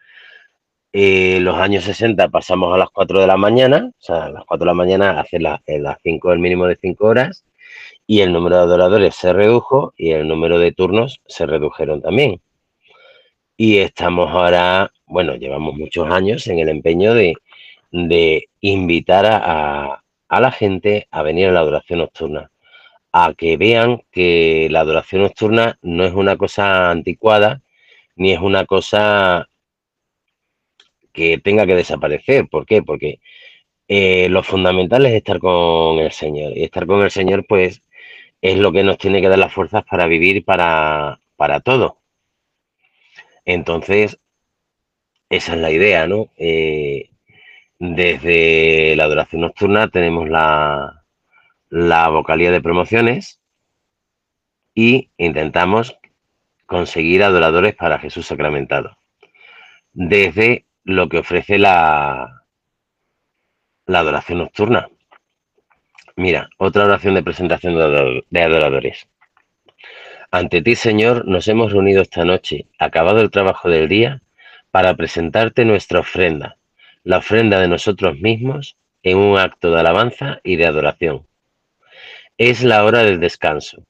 [0.97, 4.45] Eh, los años 60 pasamos a las 4 de la mañana, o sea, a las
[4.45, 5.61] 4 de la mañana hace las
[6.05, 7.45] 5 el mínimo de 5 horas,
[8.07, 12.41] y el número de adoradores se redujo y el número de turnos se redujeron también.
[13.57, 17.35] Y estamos ahora, bueno, llevamos muchos años en el empeño de,
[18.61, 22.53] invitar a, a la gente a venir a la adoración nocturna,
[23.13, 27.63] a que vean que la adoración nocturna no es una cosa anticuada,
[28.17, 29.49] ni es una cosa
[31.15, 32.49] que tenga que desaparecer.
[32.49, 32.83] ¿Por qué?
[32.83, 33.21] Porque
[33.89, 36.57] eh, lo fundamental es estar con el Señor.
[36.57, 37.83] Y estar con el Señor, pues,
[38.43, 41.99] es lo que nos tiene que dar las fuerzas para vivir para, para todo.
[43.47, 44.19] Entonces,
[45.31, 46.29] esa es la idea, ¿no?
[46.37, 47.11] Eh,
[47.79, 51.05] desde la adoración nocturna tenemos la,
[51.71, 53.41] la vocalía de promociones
[54.75, 55.97] y intentamos
[56.67, 58.97] conseguir adoradores para Jesús sacramentado.
[59.93, 62.45] Desde lo que ofrece la,
[63.87, 64.89] la adoración nocturna.
[66.17, 69.09] Mira, otra oración de presentación de adoradores.
[70.31, 74.21] Ante ti, Señor, nos hemos reunido esta noche, acabado el trabajo del día,
[74.71, 76.57] para presentarte nuestra ofrenda,
[77.05, 81.27] la ofrenda de nosotros mismos, en un acto de alabanza y de adoración.
[82.39, 83.85] Es la hora del descanso.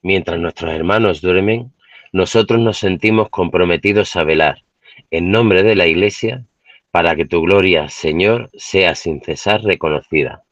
[0.00, 1.72] Mientras nuestros hermanos duermen,
[2.12, 4.62] nosotros nos sentimos comprometidos a velar,
[5.10, 6.44] en nombre de la Iglesia,
[6.90, 10.44] para que tu gloria, Señor, sea sin cesar reconocida,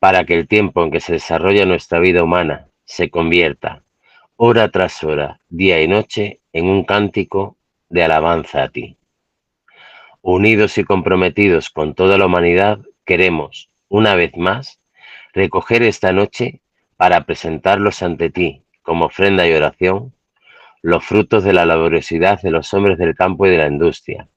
[0.00, 3.82] para que el tiempo en que se desarrolla nuestra vida humana se convierta,
[4.36, 7.56] hora tras hora, día y noche, en un cántico
[7.88, 8.96] de alabanza a ti.
[10.20, 14.80] Unidos y comprometidos con toda la humanidad, queremos, una vez más,
[15.32, 16.60] recoger esta noche
[16.96, 20.12] para presentarlos ante ti como ofrenda y oración
[20.82, 24.28] los frutos de la laboriosidad de los hombres del campo y de la industria,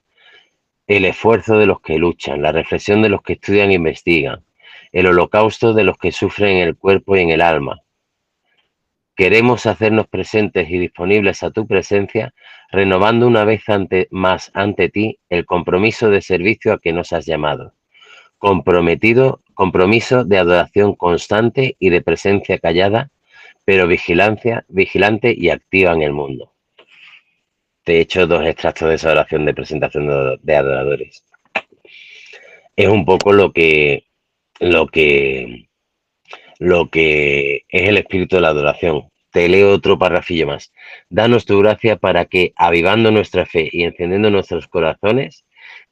[0.87, 4.43] el esfuerzo de los que luchan, la reflexión de los que estudian e investigan,
[4.91, 7.81] el holocausto de los que sufren en el cuerpo y en el alma.
[9.15, 12.33] Queremos hacernos presentes y disponibles a tu presencia,
[12.69, 13.63] renovando una vez
[14.11, 17.73] más ante ti el compromiso de servicio a que nos has llamado.
[18.37, 23.09] Comprometido, compromiso de adoración constante y de presencia callada
[23.65, 26.53] pero vigilancia, vigilante y activa en el mundo.
[27.83, 30.07] Te he hecho dos extractos de esa oración de presentación
[30.41, 31.25] de, adoradores.
[32.75, 34.05] Es un poco lo que,
[34.59, 35.67] lo que,
[36.59, 39.09] lo que es el espíritu de la adoración.
[39.31, 40.71] Te leo otro parrafillo más.
[41.09, 45.45] Danos tu gracia para que, avivando nuestra fe y encendiendo nuestros corazones,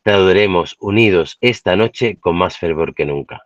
[0.04, 3.44] te adoremos unidos esta noche con más fervor que nunca.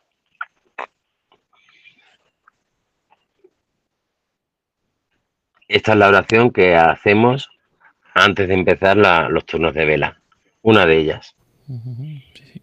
[5.68, 7.50] Esta es la oración que hacemos
[8.14, 10.22] antes de empezar los turnos de vela.
[10.62, 11.36] Una de ellas.
[11.68, 12.62] Sí, sí.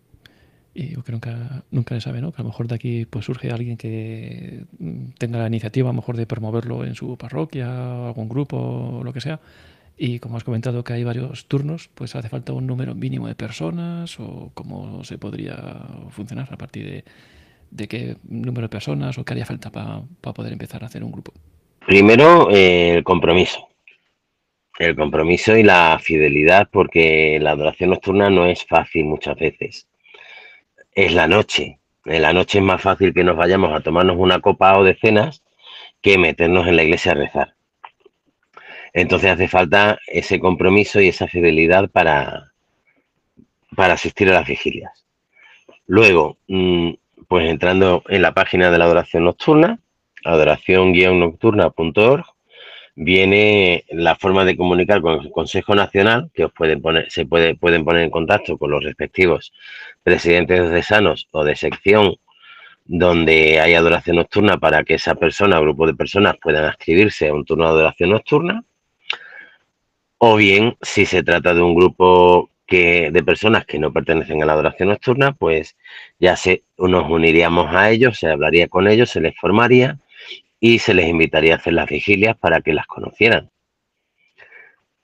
[0.76, 2.32] Y que nunca, nunca se sabe, ¿no?
[2.32, 5.92] Que a lo mejor de aquí pues surge alguien que mm, tenga la iniciativa a
[5.92, 9.40] lo mejor de promoverlo en su parroquia, algún grupo, o lo que sea.
[9.96, 13.36] Y como has comentado que hay varios turnos, pues hace falta un número mínimo de
[13.36, 15.56] personas o cómo se podría
[16.10, 17.04] funcionar a partir de,
[17.70, 20.02] de qué número de personas o qué haría falta para
[20.34, 21.32] poder empezar a hacer un grupo.
[21.86, 23.68] Primero, eh, el compromiso.
[24.78, 29.86] El compromiso y la fidelidad, porque la adoración nocturna no es fácil muchas veces.
[30.94, 31.78] Es la noche.
[32.06, 34.94] En la noche es más fácil que nos vayamos a tomarnos una copa o de
[34.94, 35.42] cenas
[36.00, 37.54] que meternos en la iglesia a rezar.
[38.94, 42.52] Entonces hace falta ese compromiso y esa fidelidad para,
[43.76, 45.04] para asistir a las vigilias.
[45.86, 46.92] Luego, mm,
[47.28, 49.78] pues entrando en la página de la adoración nocturna,
[50.24, 52.24] adoración-nocturna.org,
[52.96, 57.56] viene la forma de comunicar con el Consejo Nacional, que os pueden poner, se puede,
[57.56, 59.52] pueden poner en contacto con los respectivos
[60.02, 62.16] presidentes de sanos o de sección
[62.84, 67.44] donde hay adoración nocturna para que esa persona grupo de personas puedan inscribirse a un
[67.44, 68.62] turno de adoración nocturna.
[70.18, 74.46] O bien, si se trata de un grupo que, de personas que no pertenecen a
[74.46, 75.76] la adoración nocturna, pues
[76.18, 79.98] ya se, nos uniríamos a ellos, se hablaría con ellos, se les formaría
[80.66, 83.50] y se les invitaría a hacer las vigilias para que las conocieran.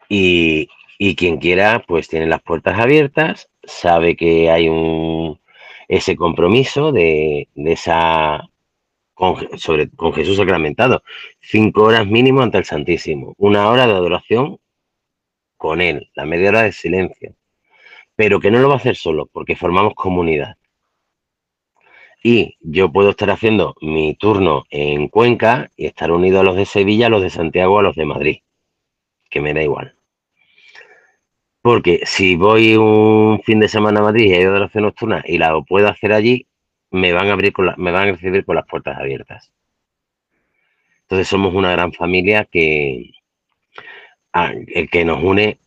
[0.09, 0.69] Y,
[1.17, 5.39] quien quiera, pues tiene las puertas abiertas, sabe que hay un
[5.87, 8.49] ese compromiso de, esa
[9.13, 11.03] con, sobre, con Jesús sacramentado.
[11.43, 14.59] Cinco horas mínimo ante el Santísimo, una hora de adoración
[15.59, 17.35] con Él, la media hora de silencio.
[18.17, 20.57] Pero que no lo va a hacer solo, porque formamos comunidad
[22.23, 26.67] y yo puedo estar haciendo mi turno en Cuenca y estar unido a los de
[26.67, 28.39] Sevilla, a los de Santiago, a los de Madrid,
[29.31, 29.95] que me da igual.
[31.63, 35.59] Porque si voy un fin de semana a Madrid y hay adoración nocturna y la
[35.63, 36.47] puedo hacer allí,
[36.91, 39.53] me van a abrir con me van a recibir con las puertas abiertas.
[41.03, 43.13] Entonces somos una gran familia que
[44.33, 45.59] el que nos une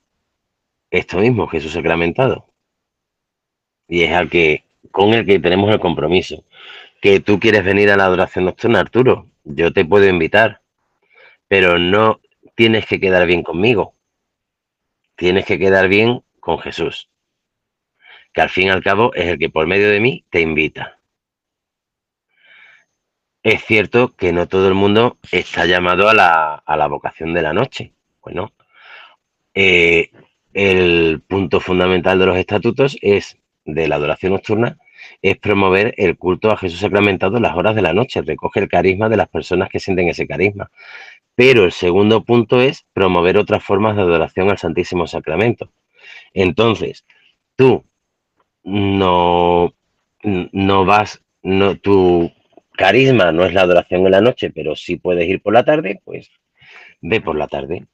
[0.89, 2.47] esto mismo, Jesús sacramentado.
[3.88, 4.62] Y es al que
[4.93, 6.45] con el que tenemos el compromiso.
[7.01, 10.61] Que tú quieres venir a la adoración nocturna, Arturo, yo te puedo invitar,
[11.47, 12.21] pero no
[12.55, 13.95] tienes que quedar bien conmigo.
[15.15, 17.09] Tienes que quedar bien con Jesús,
[18.33, 20.99] que al fin y al cabo es el que por medio de mí te invita.
[23.41, 27.93] Es cierto que no todo el mundo está llamado a la, vocación de la noche.
[28.21, 28.53] Bueno,
[29.55, 30.11] eh,
[30.53, 34.77] el punto fundamental de los estatutos es de la adoración nocturna
[35.24, 38.67] es promover el culto a Jesús sacramentado en las horas de la noche, recoge el
[38.67, 40.69] carisma de las personas que sienten ese carisma.
[41.34, 45.71] Pero el segundo punto es promover otras formas de adoración al Santísimo Sacramento.
[46.34, 47.05] Entonces,
[47.55, 47.86] tú
[48.63, 49.74] no,
[50.24, 52.30] no vas, no, tu
[52.74, 56.01] carisma no es la adoración en la noche, pero sí puedes ir por la tarde,
[56.03, 56.30] pues
[56.99, 57.86] ve por la tarde.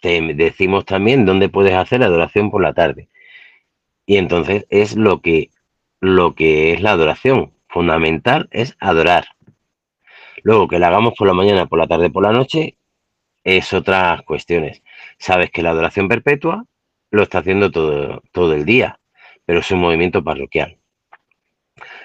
[0.00, 3.08] Te decimos también dónde puedes hacer adoración por la tarde.
[4.06, 5.50] Y entonces es lo que,
[6.00, 7.52] lo que es la adoración.
[7.68, 9.26] Fundamental es adorar.
[10.42, 12.78] Luego que la hagamos por la mañana, por la tarde, por la noche,
[13.44, 14.82] es otras cuestiones.
[15.18, 16.64] Sabes que la adoración perpetua
[17.10, 19.00] lo está haciendo todo, todo el día,
[19.44, 20.78] pero es un movimiento parroquial.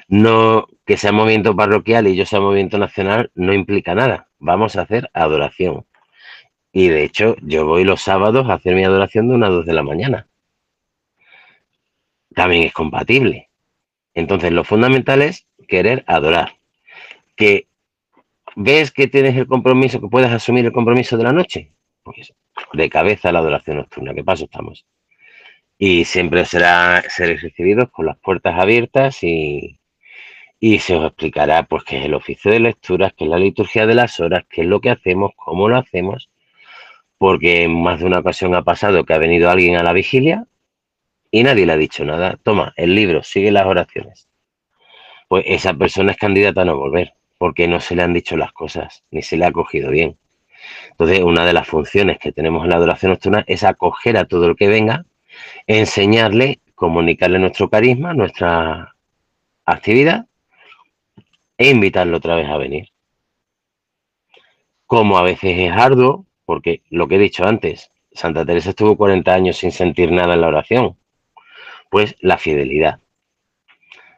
[0.07, 4.27] No que sea movimiento parroquial y yo sea movimiento nacional no implica nada.
[4.39, 5.85] Vamos a hacer adoración.
[6.71, 9.65] Y de hecho, yo voy los sábados a hacer mi adoración de una a dos
[9.65, 10.27] de la mañana
[12.33, 13.49] también es compatible.
[14.13, 16.57] Entonces, lo fundamental es querer adorar.
[17.35, 17.67] Que
[18.55, 21.71] ves que tienes el compromiso, que puedes asumir el compromiso de la noche,
[22.03, 22.33] pues
[22.73, 24.13] de cabeza la adoración nocturna.
[24.13, 24.85] ¿Qué paso estamos?
[25.77, 29.79] Y siempre será seréis recibidos con las puertas abiertas y,
[30.59, 33.85] y se os explicará pues qué es el oficio de lecturas, qué es la liturgia
[33.85, 36.29] de las horas, qué es lo que hacemos, cómo lo hacemos,
[37.17, 40.45] porque en más de una ocasión ha pasado que ha venido alguien a la vigilia
[41.33, 42.37] y nadie le ha dicho nada.
[42.43, 44.29] Toma, el libro, sigue las oraciones.
[45.27, 48.53] Pues esa persona es candidata a no volver, porque no se le han dicho las
[48.53, 50.15] cosas, ni se le ha acogido bien.
[50.91, 54.45] Entonces, una de las funciones que tenemos en la adoración nocturna es acoger a todo
[54.45, 55.05] el que venga,
[55.65, 58.93] enseñarle, comunicarle nuestro carisma, nuestra
[59.65, 60.27] actividad
[61.57, 62.89] e invitarlo otra vez a venir.
[64.85, 69.33] Como a veces es arduo, porque lo que he dicho antes, Santa Teresa estuvo 40
[69.33, 70.95] años sin sentir nada en la oración
[71.93, 72.99] pues la fidelidad.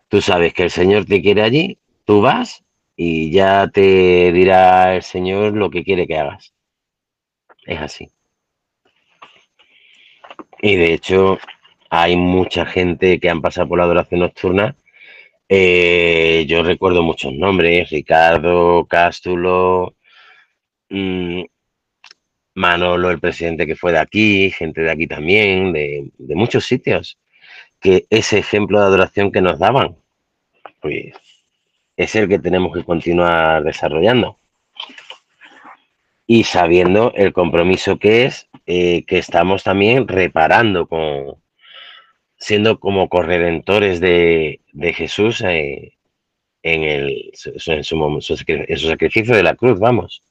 [0.07, 2.63] Tú sabes que el Señor te quiere allí, tú vas
[2.95, 6.53] y ya te dirá el Señor lo que quiere que hagas.
[7.65, 8.09] es así.
[10.61, 11.37] Y de hecho,
[11.89, 14.73] hay mucha gente que han pasado por la adoración nocturna.
[15.49, 19.95] Eh, yo recuerdo muchos nombres, Ricardo, Cástulo,
[20.89, 21.43] mmm,
[22.53, 27.17] Manolo, el presidente que fue de aquí, gente de aquí también, de, muchos sitios,
[27.79, 29.95] que ese ejemplo de adoración que nos daban,
[30.81, 31.13] pues
[31.97, 34.37] es el que tenemos que continuar desarrollando.
[36.27, 41.35] Y sabiendo el compromiso que es, eh, que estamos también reparando con,
[42.37, 44.61] siendo como corredentores de,
[44.95, 45.93] Jesús eh,
[46.63, 50.21] en, el, en su sacrificio de la cruz, vamos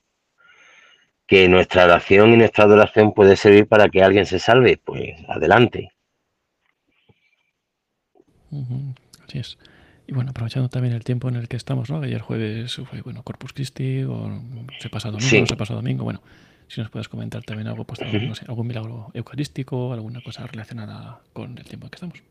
[1.27, 5.94] que nuestra oración y nuestra adoración puede servir para que alguien se salve, pues adelante.
[9.27, 9.59] Así es.
[10.07, 12.03] Y bueno, aprovechando también el tiempo en el que estamos, ¿no?
[12.03, 14.31] Ayer jueves fue, bueno, Corpus Christi, o
[14.79, 16.21] se pasa domingo, se pasa domingo, bueno,
[16.69, 21.21] si nos puedes comentar también algo, pues, no sé, algún milagro eucarístico, alguna cosa relacionada
[21.33, 22.23] con el tiempo en que estamos.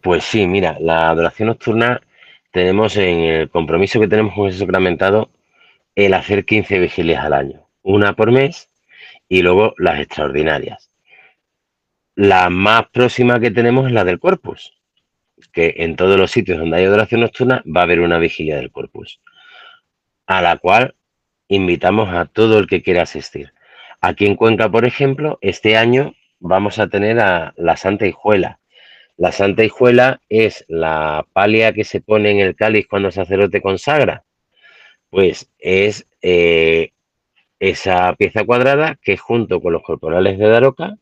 [0.00, 2.00] Pues sí, mira, la adoración nocturna
[2.50, 5.30] tenemos en el compromiso que tenemos con ese sacramentado
[5.94, 8.68] el hacer 15 vigilias al año, una por mes
[9.28, 10.85] y luego las extraordinarias.
[12.16, 14.76] La más próxima que tenemos es la del Corpus,
[15.52, 18.72] que en todos los sitios donde hay adoración nocturna va a haber una vigilia del
[18.72, 19.20] Corpus,
[20.26, 20.96] a la cual
[21.46, 23.52] invitamos a todo el que quiera asistir.
[24.00, 28.58] Aquí en Cuenca, por ejemplo, este año vamos a tener a la Santa Hijuela.
[29.16, 33.62] La Santa Hijuela es la palia que se pone en el cáliz cuando el sacerdote
[33.62, 34.24] consagra
[35.10, 36.92] pues es eh,
[37.58, 40.96] esa pieza cuadrada que junto con los corporales de Daroca,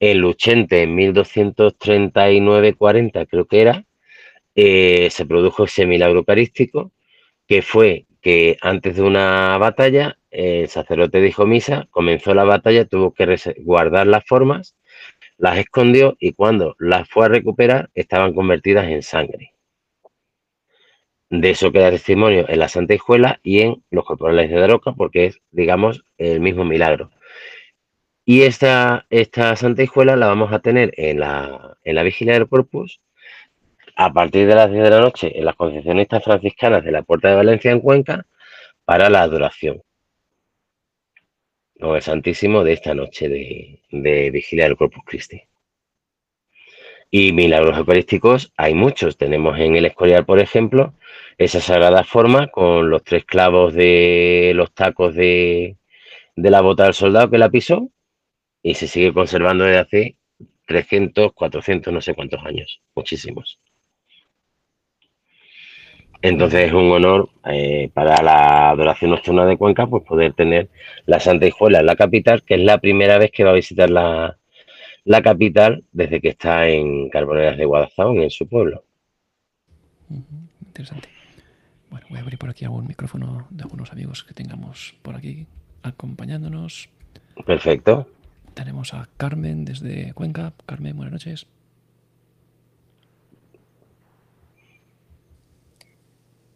[0.00, 3.84] el Luchente en 1239-40 creo que era,
[4.54, 6.92] eh, se produjo ese milagro eucarístico,
[7.46, 13.14] que fue que antes de una batalla, el sacerdote dijo misa, comenzó la batalla, tuvo
[13.14, 14.76] que guardar las formas,
[15.36, 19.54] las escondió y cuando las fue a recuperar estaban convertidas en sangre.
[21.30, 25.26] De eso queda testimonio en la Santa Hijuela y en los corporales de Daroca, porque
[25.26, 27.10] es, digamos, el mismo milagro.
[28.30, 32.46] Y esta, esta Santa Hijuela la vamos a tener en la, en la Vigilia del
[32.46, 33.00] Corpus
[33.96, 37.30] a partir de las 10 de la noche en las concepcionistas franciscanas de la Puerta
[37.30, 38.26] de Valencia en Cuenca
[38.84, 39.82] para la adoración
[41.80, 45.40] con el Santísimo de esta noche de, de Vigilia del Corpus Christi.
[47.10, 49.16] Y milagros eucarísticos hay muchos.
[49.16, 50.92] Tenemos en el Escorial, por ejemplo,
[51.38, 55.78] esa sagrada forma con los tres clavos de los tacos de,
[56.36, 57.90] la bota del soldado que la pisó
[58.68, 60.16] y se sigue conservando desde hace
[60.66, 63.58] 300, 400, no sé cuántos años, muchísimos.
[66.20, 70.68] Entonces es un honor eh, para la adoración nocturna de Cuenca pues poder tener
[71.06, 73.88] la Santa Hijuela en la capital, que es la primera vez que va a visitar
[73.88, 74.36] la,
[75.04, 78.84] la capital desde que está en Carboneras de Guadalajara, en su pueblo.
[80.66, 81.08] Interesante.
[81.88, 85.46] Bueno, voy a abrir por aquí algún micrófono de algunos amigos que tengamos por aquí
[85.82, 86.90] acompañándonos.
[87.46, 88.06] Perfecto.
[88.58, 90.52] Tenemos a Carmen desde Cuenca.
[90.66, 91.46] Carmen, buenas noches.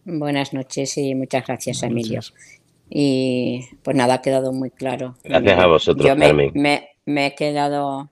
[0.05, 2.18] Buenas noches y muchas gracias, Emilio.
[2.90, 5.14] Y pues nada, ha quedado muy claro.
[5.22, 6.50] Gracias a vosotros, Carmen.
[7.05, 8.11] me he quedado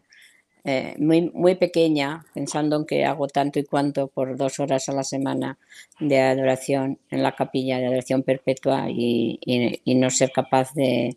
[0.62, 4.92] eh, muy, muy pequeña, pensando en que hago tanto y cuanto por dos horas a
[4.92, 5.58] la semana
[5.98, 9.40] de adoración en la capilla, de adoración perpetua y,
[9.86, 11.16] no ser capaz de,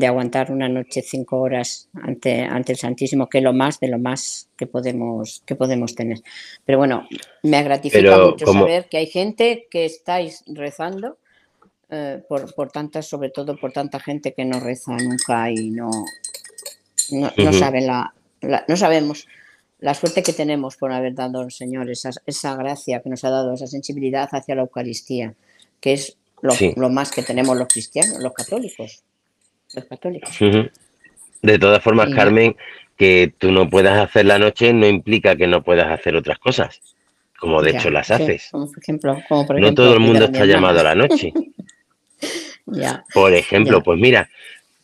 [0.00, 3.98] aguantar una noche cinco horas ante, ante el Santísimo, que es lo más de lo
[3.98, 6.18] más que podemos, que podemos tener.
[6.64, 7.06] Pero bueno,
[7.42, 11.18] me gratifica mucho saber que hay gente que estáis rezando
[11.90, 15.90] eh, por, por tantas, sobre todo por tanta gente que no reza nunca y no,
[17.10, 18.14] no sabe la,
[18.66, 19.26] no sabemos
[19.78, 23.30] la suerte que tenemos por haber dado al Señor esa, esa, gracia que nos ha
[23.30, 25.34] dado, esa sensibilidad hacia la Eucaristía,
[25.80, 29.02] que es lo, más que tenemos los cristianos, los católicos.
[29.74, 30.30] Los católicos.
[31.42, 32.56] De todas formas, Carmen,
[32.96, 36.80] que tú no puedas hacer la noche no implica que no puedas hacer otras cosas,
[37.38, 38.48] como de hecho las haces.
[38.52, 41.32] por ejemplo, como no todo el mundo está llamado a la noche.
[43.12, 44.30] Por ejemplo, pues mira,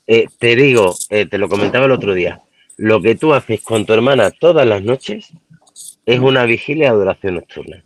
[0.07, 2.43] eh, te digo, eh, te lo comentaba el otro día,
[2.77, 5.33] lo que tú haces con tu hermana todas las noches
[6.05, 7.85] es una vigilia de adoración nocturna.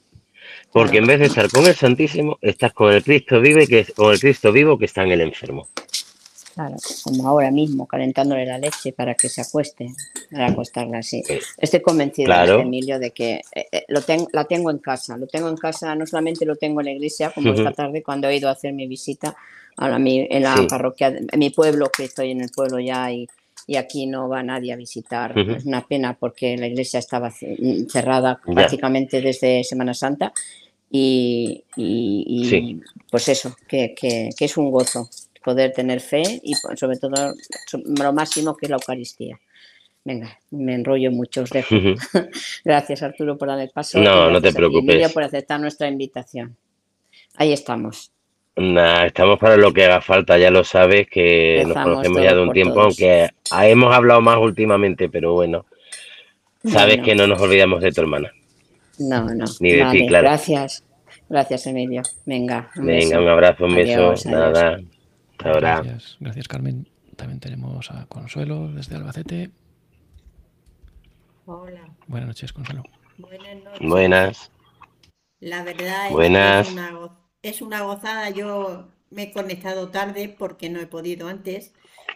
[0.73, 4.13] Porque en vez de estar con el Santísimo, estás con el Cristo vive, que con
[4.13, 5.69] el Cristo vivo que está en el enfermo.
[6.55, 9.95] Claro, como ahora mismo, calentándole la leche para que se acueste,
[10.31, 11.23] para acostarla así.
[11.57, 12.31] Estoy convencido,
[12.61, 15.17] Emilio, de que eh, eh, lo tengo, la tengo en casa.
[15.17, 18.29] Lo tengo en casa, no solamente lo tengo en la iglesia, como esta tarde cuando
[18.29, 19.35] he ido a hacer mi visita
[19.79, 23.27] a la, en la parroquia, en mi pueblo, que estoy en el pueblo ya y,
[23.67, 25.39] y aquí no va nadie a visitar.
[25.39, 30.35] Es una pena porque la iglesia estaba cerrada prácticamente desde Semana Santa.
[30.95, 32.79] Y, y,
[33.11, 35.09] pues eso, que, que, que es un gozo
[35.43, 37.35] poder tener fe y sobre todo
[37.85, 39.39] lo máximo que es la Eucaristía.
[40.05, 41.75] Venga, me enrollo mucho, os dejo.
[42.65, 43.99] gracias Arturo por darme paso.
[44.01, 45.13] No, no te preocupes.
[45.13, 46.57] por aceptar nuestra invitación.
[47.37, 48.11] Ahí estamos.
[48.57, 52.53] estamos para lo que haga falta, ya lo sabes, que nos conocemos ya de un
[52.53, 53.31] tiempo, aunque
[53.63, 55.67] hemos hablado más últimamente, pero bueno,
[56.65, 58.33] sabes que no nos olvidamos de tu hermana.
[58.99, 59.45] No, no.
[59.61, 60.29] Ni de ti, claro.
[60.29, 60.85] Gracias.
[61.29, 62.03] Gracias, Emilio.
[62.27, 62.71] Venga.
[62.77, 64.15] Un Venga, un abrazo, un beso.
[64.29, 64.81] Nada.
[65.43, 66.89] Gracias, gracias Carmen.
[67.17, 69.51] También tenemos a Consuelo desde Albacete.
[71.47, 71.95] Hola.
[72.07, 72.83] Buenas noches, Consuelo.
[73.19, 73.89] Buenas noches.
[73.89, 74.51] Buenas.
[75.41, 78.31] La verdad es que es una, es una gozada.
[78.31, 81.75] Yo me he conectado tarde porque no he podido antes,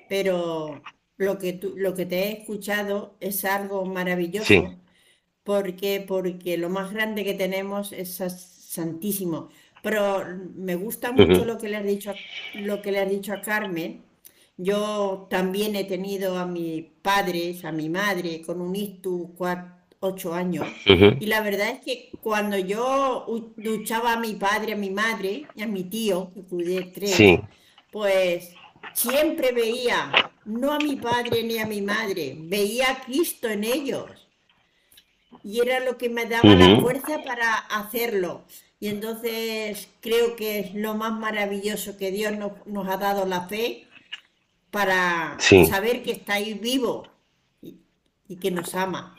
[0.09, 0.81] pero
[1.17, 4.77] lo que, lo que te he escuchado es algo maravilloso.
[5.43, 9.49] Porque, porque lo más grande que tenemos es Santísimo.
[9.87, 10.25] Pero
[10.57, 12.13] me gusta mucho lo que le has dicho,
[12.55, 14.03] lo que le has dicho a Carmen.
[14.57, 19.29] Yo también he tenido a mis padres, a mi madre, con un ictus
[20.01, 20.67] ocho años.
[20.87, 23.27] Y la verdad es que cuando yo
[23.57, 27.39] duchaba a mi padre, a mi madre y a mi tío, que cuidé tres,
[27.93, 28.55] pues
[28.93, 30.11] siempre veía,
[30.45, 34.11] no a mi padre ni a mi madre, veía a Cristo en ellos.
[35.45, 38.43] Y era lo que me daba la fuerza para hacerlo.
[38.79, 42.35] Y entonces creo que es lo más maravilloso que Dios
[42.67, 43.87] nos, ha dado la fe
[44.71, 47.09] para saber que estáis vivos
[47.63, 49.17] y, que nos ama.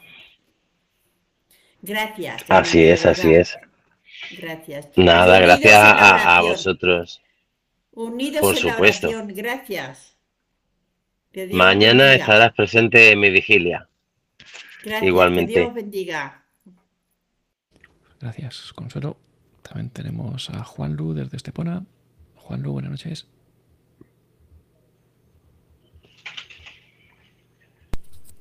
[1.82, 2.44] Gracias.
[2.50, 3.58] Así es, así es.
[4.38, 4.90] Gracias.
[4.96, 7.22] Nada, gracias a, vosotros.
[7.94, 9.08] Unidos Por en supuesto.
[9.10, 9.36] La oración.
[9.36, 10.18] Gracias.
[11.52, 13.88] Mañana estarás presente en mi vigilia.
[14.84, 15.54] Gracias, Igualmente.
[15.54, 16.44] Que Dios bendiga.
[18.20, 19.18] Gracias, Consuelo.
[19.68, 21.86] También tenemos a Juan Lu desde Estepona.
[22.36, 23.28] Juan Lu, buenas noches.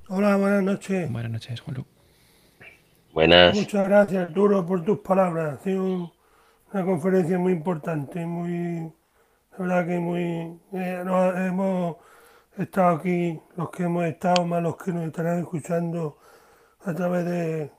[0.09, 1.11] Hola, buenas noches.
[1.11, 1.85] Buenas noches, Juan Lu.
[3.13, 3.57] Buenas.
[3.57, 5.59] Muchas gracias, Arturo, por tus palabras.
[5.59, 6.13] Ha sido
[6.73, 8.93] una conferencia muy importante, muy,
[9.53, 10.23] la verdad que muy,
[10.75, 11.05] eh,
[11.49, 11.97] hemos
[12.57, 16.19] estado aquí, los que hemos estado, más los que nos estarán escuchando
[16.85, 17.71] a través de,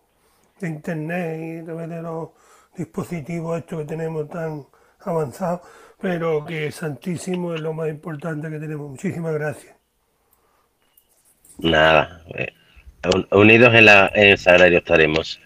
[0.60, 2.30] de internet y a través de los
[2.78, 4.66] dispositivo esto que tenemos tan
[5.00, 5.62] avanzado,
[6.00, 8.92] pero que Santísimo es lo más importante que tenemos.
[8.92, 9.76] Muchísimas gracias.
[11.60, 12.54] Nada, eh,
[13.32, 15.40] unidos en, la, en el sagrario estaremos.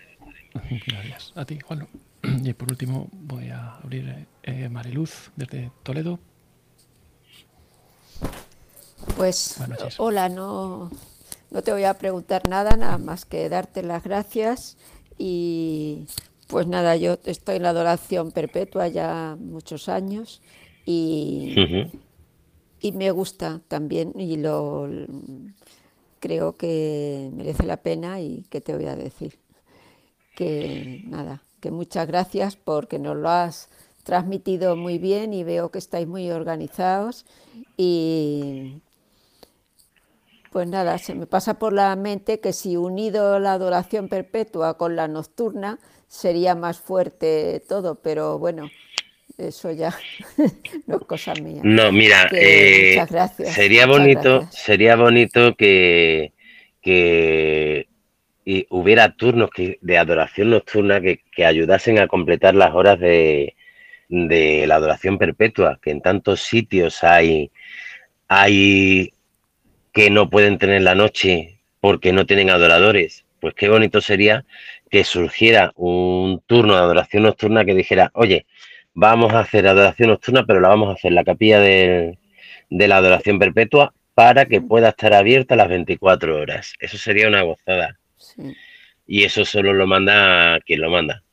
[0.87, 1.87] Gracias a ti, Juan.
[2.43, 6.19] Y por último voy a abrir eh, Mariluz desde Toledo.
[9.17, 9.59] Pues
[9.97, 10.91] hola, no,
[11.49, 14.77] no te voy a preguntar nada, nada más que darte las gracias
[15.17, 16.05] y
[16.51, 20.41] pues nada, yo estoy en la adoración perpetua ya muchos años
[20.85, 21.55] y,
[22.81, 24.87] y me gusta también y lo
[26.19, 29.39] creo que merece la pena y que te voy a decir.
[30.35, 33.69] Que nada, que muchas gracias porque nos lo has
[34.03, 37.25] transmitido muy bien y veo que estáis muy organizados
[37.77, 38.81] y
[40.51, 44.97] pues nada, se me pasa por la mente que si unido la adoración perpetua con
[44.97, 45.79] la nocturna,
[46.11, 48.69] sería más fuerte todo, pero bueno,
[49.37, 49.95] eso ya
[50.85, 51.61] no es cosa mía.
[51.63, 56.33] No, mira, eh, muchas gracias, sería bonito, sería bonito que,
[56.81, 57.87] que
[58.69, 63.55] hubiera turnos de adoración nocturna que, ayudasen a completar las horas de,
[64.09, 67.51] de, la adoración perpetua, que en tantos sitios hay,
[68.27, 69.13] hay
[69.93, 73.23] que no pueden tener la noche porque no tienen adoradores.
[73.39, 74.45] Pues qué bonito sería
[74.91, 78.45] que surgiera un turno de adoración nocturna que dijera, oye,
[78.93, 82.17] vamos a hacer adoración nocturna, pero la vamos a hacer en la capilla de,
[82.69, 86.73] la adoración perpetua para que pueda estar abierta las 24 horas.
[86.79, 87.97] Eso sería una gozada.
[89.07, 91.23] Y eso solo lo manda quien lo manda.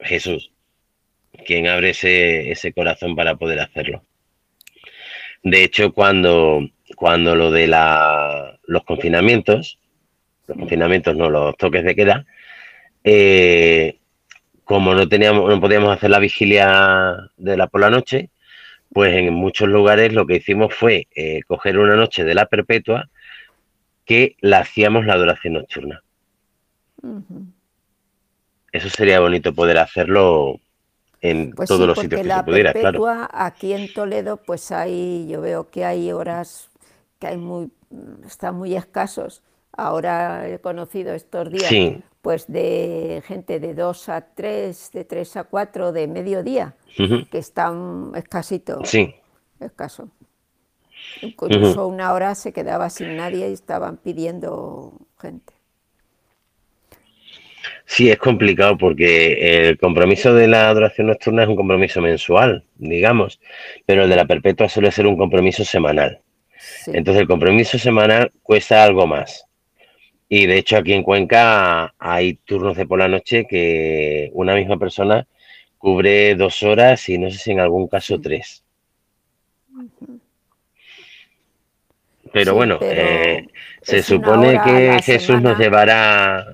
[0.00, 0.50] Jesús.
[1.46, 4.02] Quien abre ese, ese corazón para poder hacerlo.
[5.44, 9.78] De hecho, cuando, cuando lo de la, los confinamientos,
[10.48, 12.26] los confinamientos no, los toques de queda,
[13.06, 14.00] eh,
[14.64, 18.30] como no teníamos, no podíamos hacer la vigilia de la por la noche,
[18.92, 23.08] pues en muchos lugares lo que hicimos fue eh, coger una noche de la perpetua
[24.04, 26.02] que la hacíamos la adoración nocturna.
[28.72, 30.58] Eso sería bonito poder hacerlo
[31.20, 35.40] en pues todos los sitios que se pudiera, perpetua, Aquí en Toledo, pues hay, yo
[35.40, 36.70] veo que hay horas
[37.20, 37.70] que hay muy,
[38.26, 39.42] están muy escasos.
[39.76, 41.70] Ahora he conocido estos días,
[42.22, 46.74] pues de gente de 2 a 3, de 3 a 4, de mediodía,
[47.30, 48.88] que están escasitos.
[48.88, 49.14] Sí.
[49.60, 50.08] Escaso.
[51.22, 55.52] Incluso una hora se quedaba sin nadie y estaban pidiendo gente.
[57.84, 63.40] Sí, es complicado porque el compromiso de la adoración nocturna es un compromiso mensual, digamos,
[63.86, 66.20] pero el de la perpetua suele ser un compromiso semanal.
[66.86, 69.45] Entonces el compromiso semanal cuesta algo más.
[70.28, 74.76] Y de hecho aquí en Cuenca hay turnos de por la noche que una misma
[74.76, 75.26] persona
[75.78, 78.64] cubre dos horas y no sé si en algún caso tres.
[82.32, 83.46] Pero bueno, eh,
[83.82, 86.44] se supone que Jesús nos llevará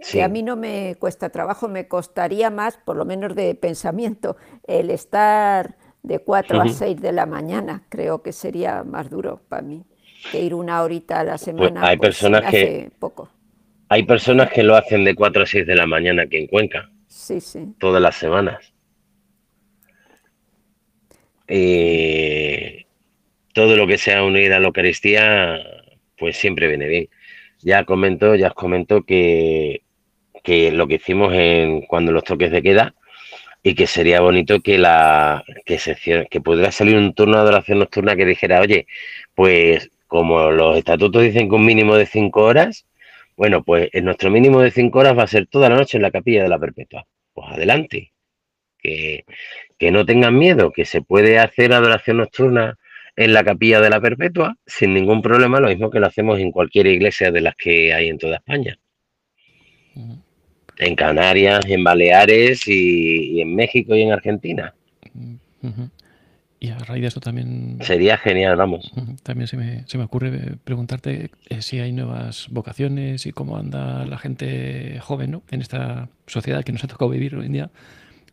[0.00, 4.38] que a mí no me cuesta trabajo, me costaría más, por lo menos de pensamiento,
[4.66, 9.60] el estar de 4 a 6 de la mañana, creo que sería más duro para
[9.60, 9.84] mí
[10.30, 11.86] que ir una horita a la pues semana.
[11.86, 13.30] hay pues, personas que poco.
[13.88, 16.90] Hay personas que lo hacen de 4 a 6 de la mañana aquí en Cuenca.
[17.08, 17.74] Sí, sí.
[17.78, 18.72] Todas las semanas.
[21.48, 22.86] Y
[23.52, 25.58] todo lo que sea unir a la Eucaristía,
[26.16, 27.08] pues siempre viene bien.
[27.58, 29.82] Ya comento, ya os comento que
[30.42, 32.94] que lo que hicimos en cuando los toques de queda
[33.62, 35.96] y que sería bonito que la que se
[36.30, 38.86] que pudiera salir un turno de adoración nocturna que dijera, oye,
[39.34, 42.86] pues como los estatutos dicen que un mínimo de cinco horas,
[43.36, 46.02] bueno, pues en nuestro mínimo de cinco horas va a ser toda la noche en
[46.02, 47.06] la capilla de la Perpetua.
[47.32, 48.12] Pues adelante.
[48.82, 49.24] Que,
[49.78, 52.78] que no tengan miedo, que se puede hacer adoración nocturna
[53.16, 56.52] en la capilla de la Perpetua sin ningún problema, lo mismo que lo hacemos en
[56.52, 58.78] cualquier iglesia de las que hay en toda España
[60.80, 64.74] en Canarias, en Baleares y, en México y en Argentina.
[66.62, 67.78] Y a raíz de eso también...
[67.80, 68.92] Sería genial, vamos.
[69.22, 74.04] También se me, se me ocurre preguntarte eh, si hay nuevas vocaciones y cómo anda
[74.04, 75.42] la gente joven ¿no?
[75.50, 77.70] en esta sociedad que nos ha tocado vivir hoy en día.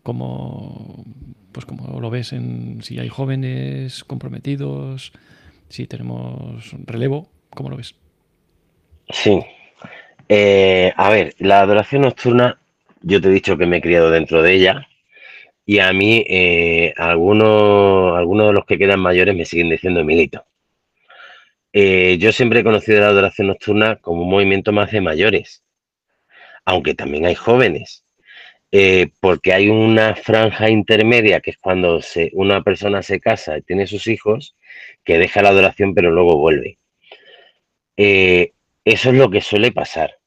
[0.03, 1.05] Cómo,
[1.53, 5.13] pues como lo ves en si hay jóvenes comprometidos,
[5.69, 7.95] si tenemos relevo, ¿cómo lo ves?
[9.09, 9.39] Sí,
[10.29, 12.57] eh, a ver, la adoración nocturna,
[13.01, 14.86] yo te he dicho que me he criado dentro de ella
[15.69, 20.45] y a mí eh, algunos, algunos de los que quedan mayores me siguen diciendo Emilito.
[21.73, 25.65] Eh, yo siempre he conocido la adoración nocturna como un movimiento más de mayores,
[26.63, 28.05] aunque también hay jóvenes,
[29.19, 31.99] porque hay una franja intermedia que es cuando
[32.31, 34.55] una persona se casa y tiene sus hijos,
[35.03, 36.77] que deja la adoración pero luego vuelve.
[37.97, 40.17] Eso es lo que suele pasar.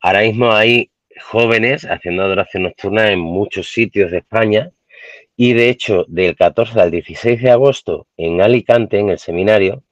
[0.00, 4.70] Ahora mismo hay jóvenes haciendo adoración nocturna en muchos sitios de España
[5.40, 9.84] y de hecho del 14 al 16 de agosto en Alicante, en el seminario,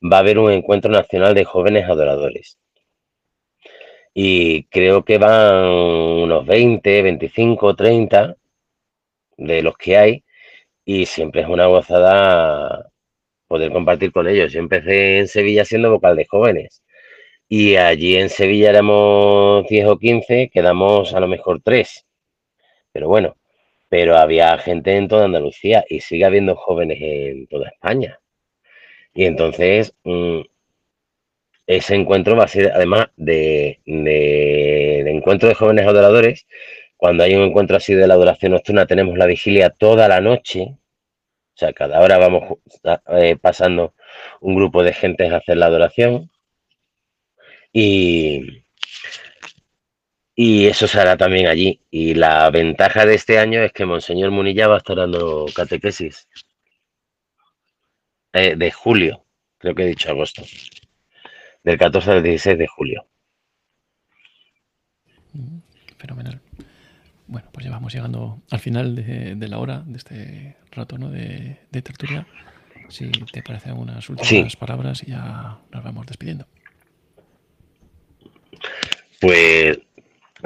[0.00, 2.58] va a haber un encuentro nacional de jóvenes adoradores.
[4.14, 8.36] Y creo que van unos 20, 25, 30
[9.36, 10.24] de los que hay
[10.84, 12.90] y siempre es una gozada
[13.48, 14.52] poder compartir con ellos.
[14.52, 16.84] Yo empecé en Sevilla siendo vocal de jóvenes
[17.48, 22.06] y allí en Sevilla éramos 10 o 15, quedamos a lo mejor 3.
[22.92, 23.36] Pero bueno,
[23.94, 28.18] pero había gente en toda Andalucía y sigue habiendo jóvenes en toda España.
[29.14, 30.40] Y entonces, mm,
[31.68, 36.44] ese encuentro va a ser, además de, encuentro de jóvenes adoradores,
[36.96, 40.62] cuando hay un encuentro así de la adoración nocturna, tenemos la vigilia toda la noche.
[41.54, 42.58] O sea, cada hora vamos
[43.20, 43.94] eh, pasando
[44.40, 46.32] un grupo de gente a hacer la adoración.
[47.72, 48.63] Y,
[50.34, 51.80] y eso se hará también allí.
[51.90, 56.28] Y la ventaja de este año es que Monseñor Munilla va a estar dando catequesis.
[58.32, 59.24] Eh, de julio,
[59.58, 60.42] creo que he dicho agosto.
[61.62, 63.06] Del 14 al 16 de julio.
[65.32, 65.58] Mm,
[65.98, 66.40] fenomenal.
[67.26, 71.10] Bueno, pues ya vamos llegando al final de, la hora, de este rato ¿no?
[71.10, 72.26] de, tertulia.
[72.88, 76.46] Si te parecen unas últimas palabras y ya nos vamos despidiendo.
[79.20, 79.78] Pues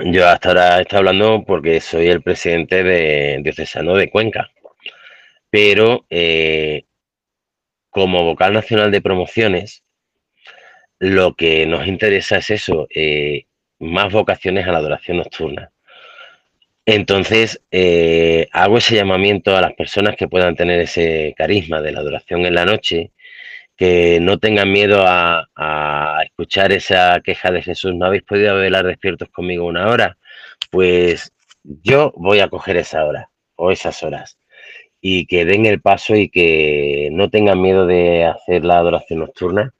[0.04, 4.50] yo hasta ahora estoy hablando porque soy el presidente de diocesano de Cuenca,
[5.50, 6.84] pero eh,
[7.90, 9.82] como vocal nacional de promociones,
[10.98, 13.46] lo que nos interesa es eso, eh,
[13.78, 15.72] más vocaciones a la adoración nocturna.
[16.86, 22.00] Entonces, eh, hago ese llamamiento a las personas que puedan tener ese carisma de la
[22.00, 23.12] adoración en la noche,
[23.78, 25.46] que no tengan miedo a,
[26.24, 27.94] escuchar esa queja de Jesús.
[27.94, 30.18] ¿No habéis podido velar despiertos conmigo una hora?
[30.70, 34.38] Pues yo voy a coger esa hora o esas horas
[35.00, 39.72] y que den el paso y que no tengan miedo de hacer la adoración nocturna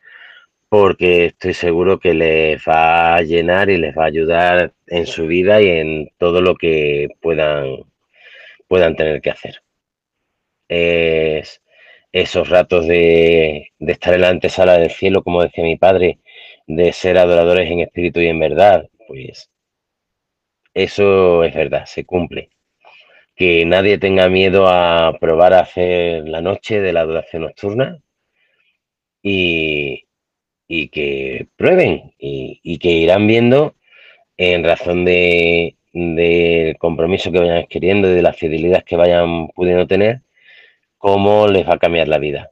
[0.69, 5.27] porque estoy seguro que les va a llenar y les va a ayudar en su
[5.27, 7.85] vida y en todo lo que puedan,
[8.69, 9.63] puedan tener que hacer.
[10.69, 11.63] Es
[12.13, 16.19] esos ratos de, de estar en la antesala del cielo, como decía mi padre,
[16.67, 19.51] de ser adoradores en espíritu y en verdad, pues
[20.75, 22.51] eso es verdad, se cumple.
[23.37, 28.01] Que nadie tenga miedo a probar a hacer la noche de la adoración nocturna
[29.23, 30.05] y,
[30.69, 33.75] y que prueben y, que irán viendo
[34.37, 39.87] en razón de del compromiso que vayan adquiriendo y de la fidelidad que vayan pudiendo
[39.87, 40.21] tener,
[40.99, 42.51] cómo les va a cambiar la vida.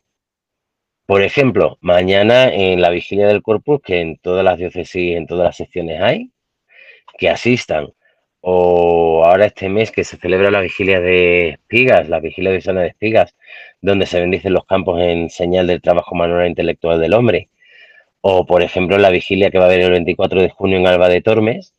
[1.06, 5.44] Por ejemplo, mañana en la vigilia del corpus, que en todas las diócesis, en todas
[5.44, 6.30] las secciones hay,
[7.18, 7.92] que asistan.
[8.40, 12.82] O ahora este mes que se celebra la vigilia de espigas, la vigilia de Sana
[12.82, 13.36] de espigas,
[13.80, 17.50] donde se bendicen los campos en señal del trabajo manual e intelectual del hombre
[18.28, 21.08] o, por ejemplo, la vigilia que va a haber el 24 de junio en Alba
[21.08, 21.74] de Tormes,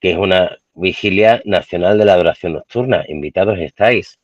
[0.00, 3.06] que es una vigilia nacional de la adoración nocturna.
[3.08, 4.17] Invitados estáis.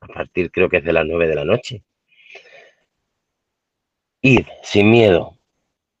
[0.00, 1.82] A partir creo que es de las 9 de la noche.
[4.22, 5.36] Id, sin miedo.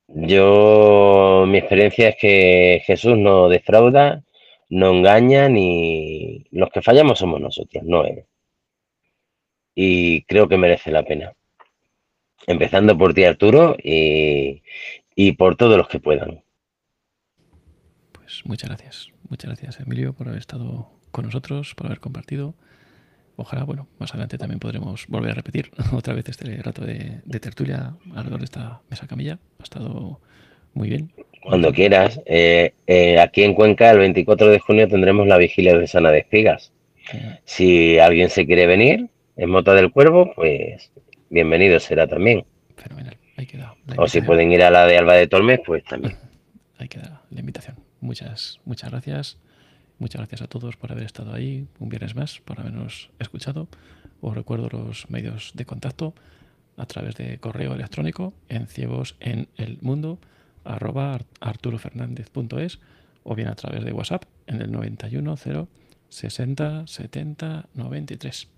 [0.08, 4.24] Yo, mi experiencia es que Jesús no defrauda,
[4.68, 8.24] no engaña, ni los que fallamos somos nosotros, no él.
[9.74, 11.32] Y creo que merece la pena.
[12.46, 14.62] Empezando por ti, Arturo, y,
[15.14, 16.42] y por todos los que puedan.
[18.12, 19.08] Pues muchas gracias.
[19.28, 22.54] Muchas gracias, Emilio, por haber estado con nosotros, por haber compartido.
[23.40, 27.94] Ojalá, bueno, más adelante también podremos volver a repetir otra vez este rato de, tertulia
[28.14, 29.38] alrededor de esta mesa camilla.
[29.58, 30.20] Ha estado
[30.74, 31.12] muy bien.
[31.42, 32.20] Cuando quieras.
[32.26, 36.18] Eh, eh, aquí en Cuenca, el 24 de junio, tendremos la vigilia de Sana de
[36.18, 36.72] Espigas.
[37.44, 40.92] Si alguien se quiere venir en Mota del Cuervo, pues
[41.28, 42.44] bienvenido será también.
[42.76, 43.16] Fenomenal
[43.96, 46.16] o si pueden ir a la de Alba de Tolmes, pues también.
[46.78, 47.76] Ahí queda la invitación.
[48.00, 49.38] Muchas, muchas gracias.
[50.00, 53.68] Muchas gracias a todos por haber estado ahí un viernes más, por habernos escuchado.
[54.22, 56.14] Os recuerdo los medios de contacto
[56.78, 60.18] a través de correo electrónico en ciegos en el mundo
[60.64, 61.20] arroba
[63.22, 65.68] o bien a través de WhatsApp en el 91 0
[66.08, 68.48] 60 70 93.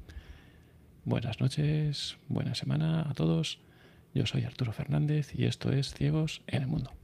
[1.04, 3.58] Buenas noches, buena semana a todos.
[4.14, 7.01] Yo soy Arturo Fernández y esto es Ciegos en el Mundo.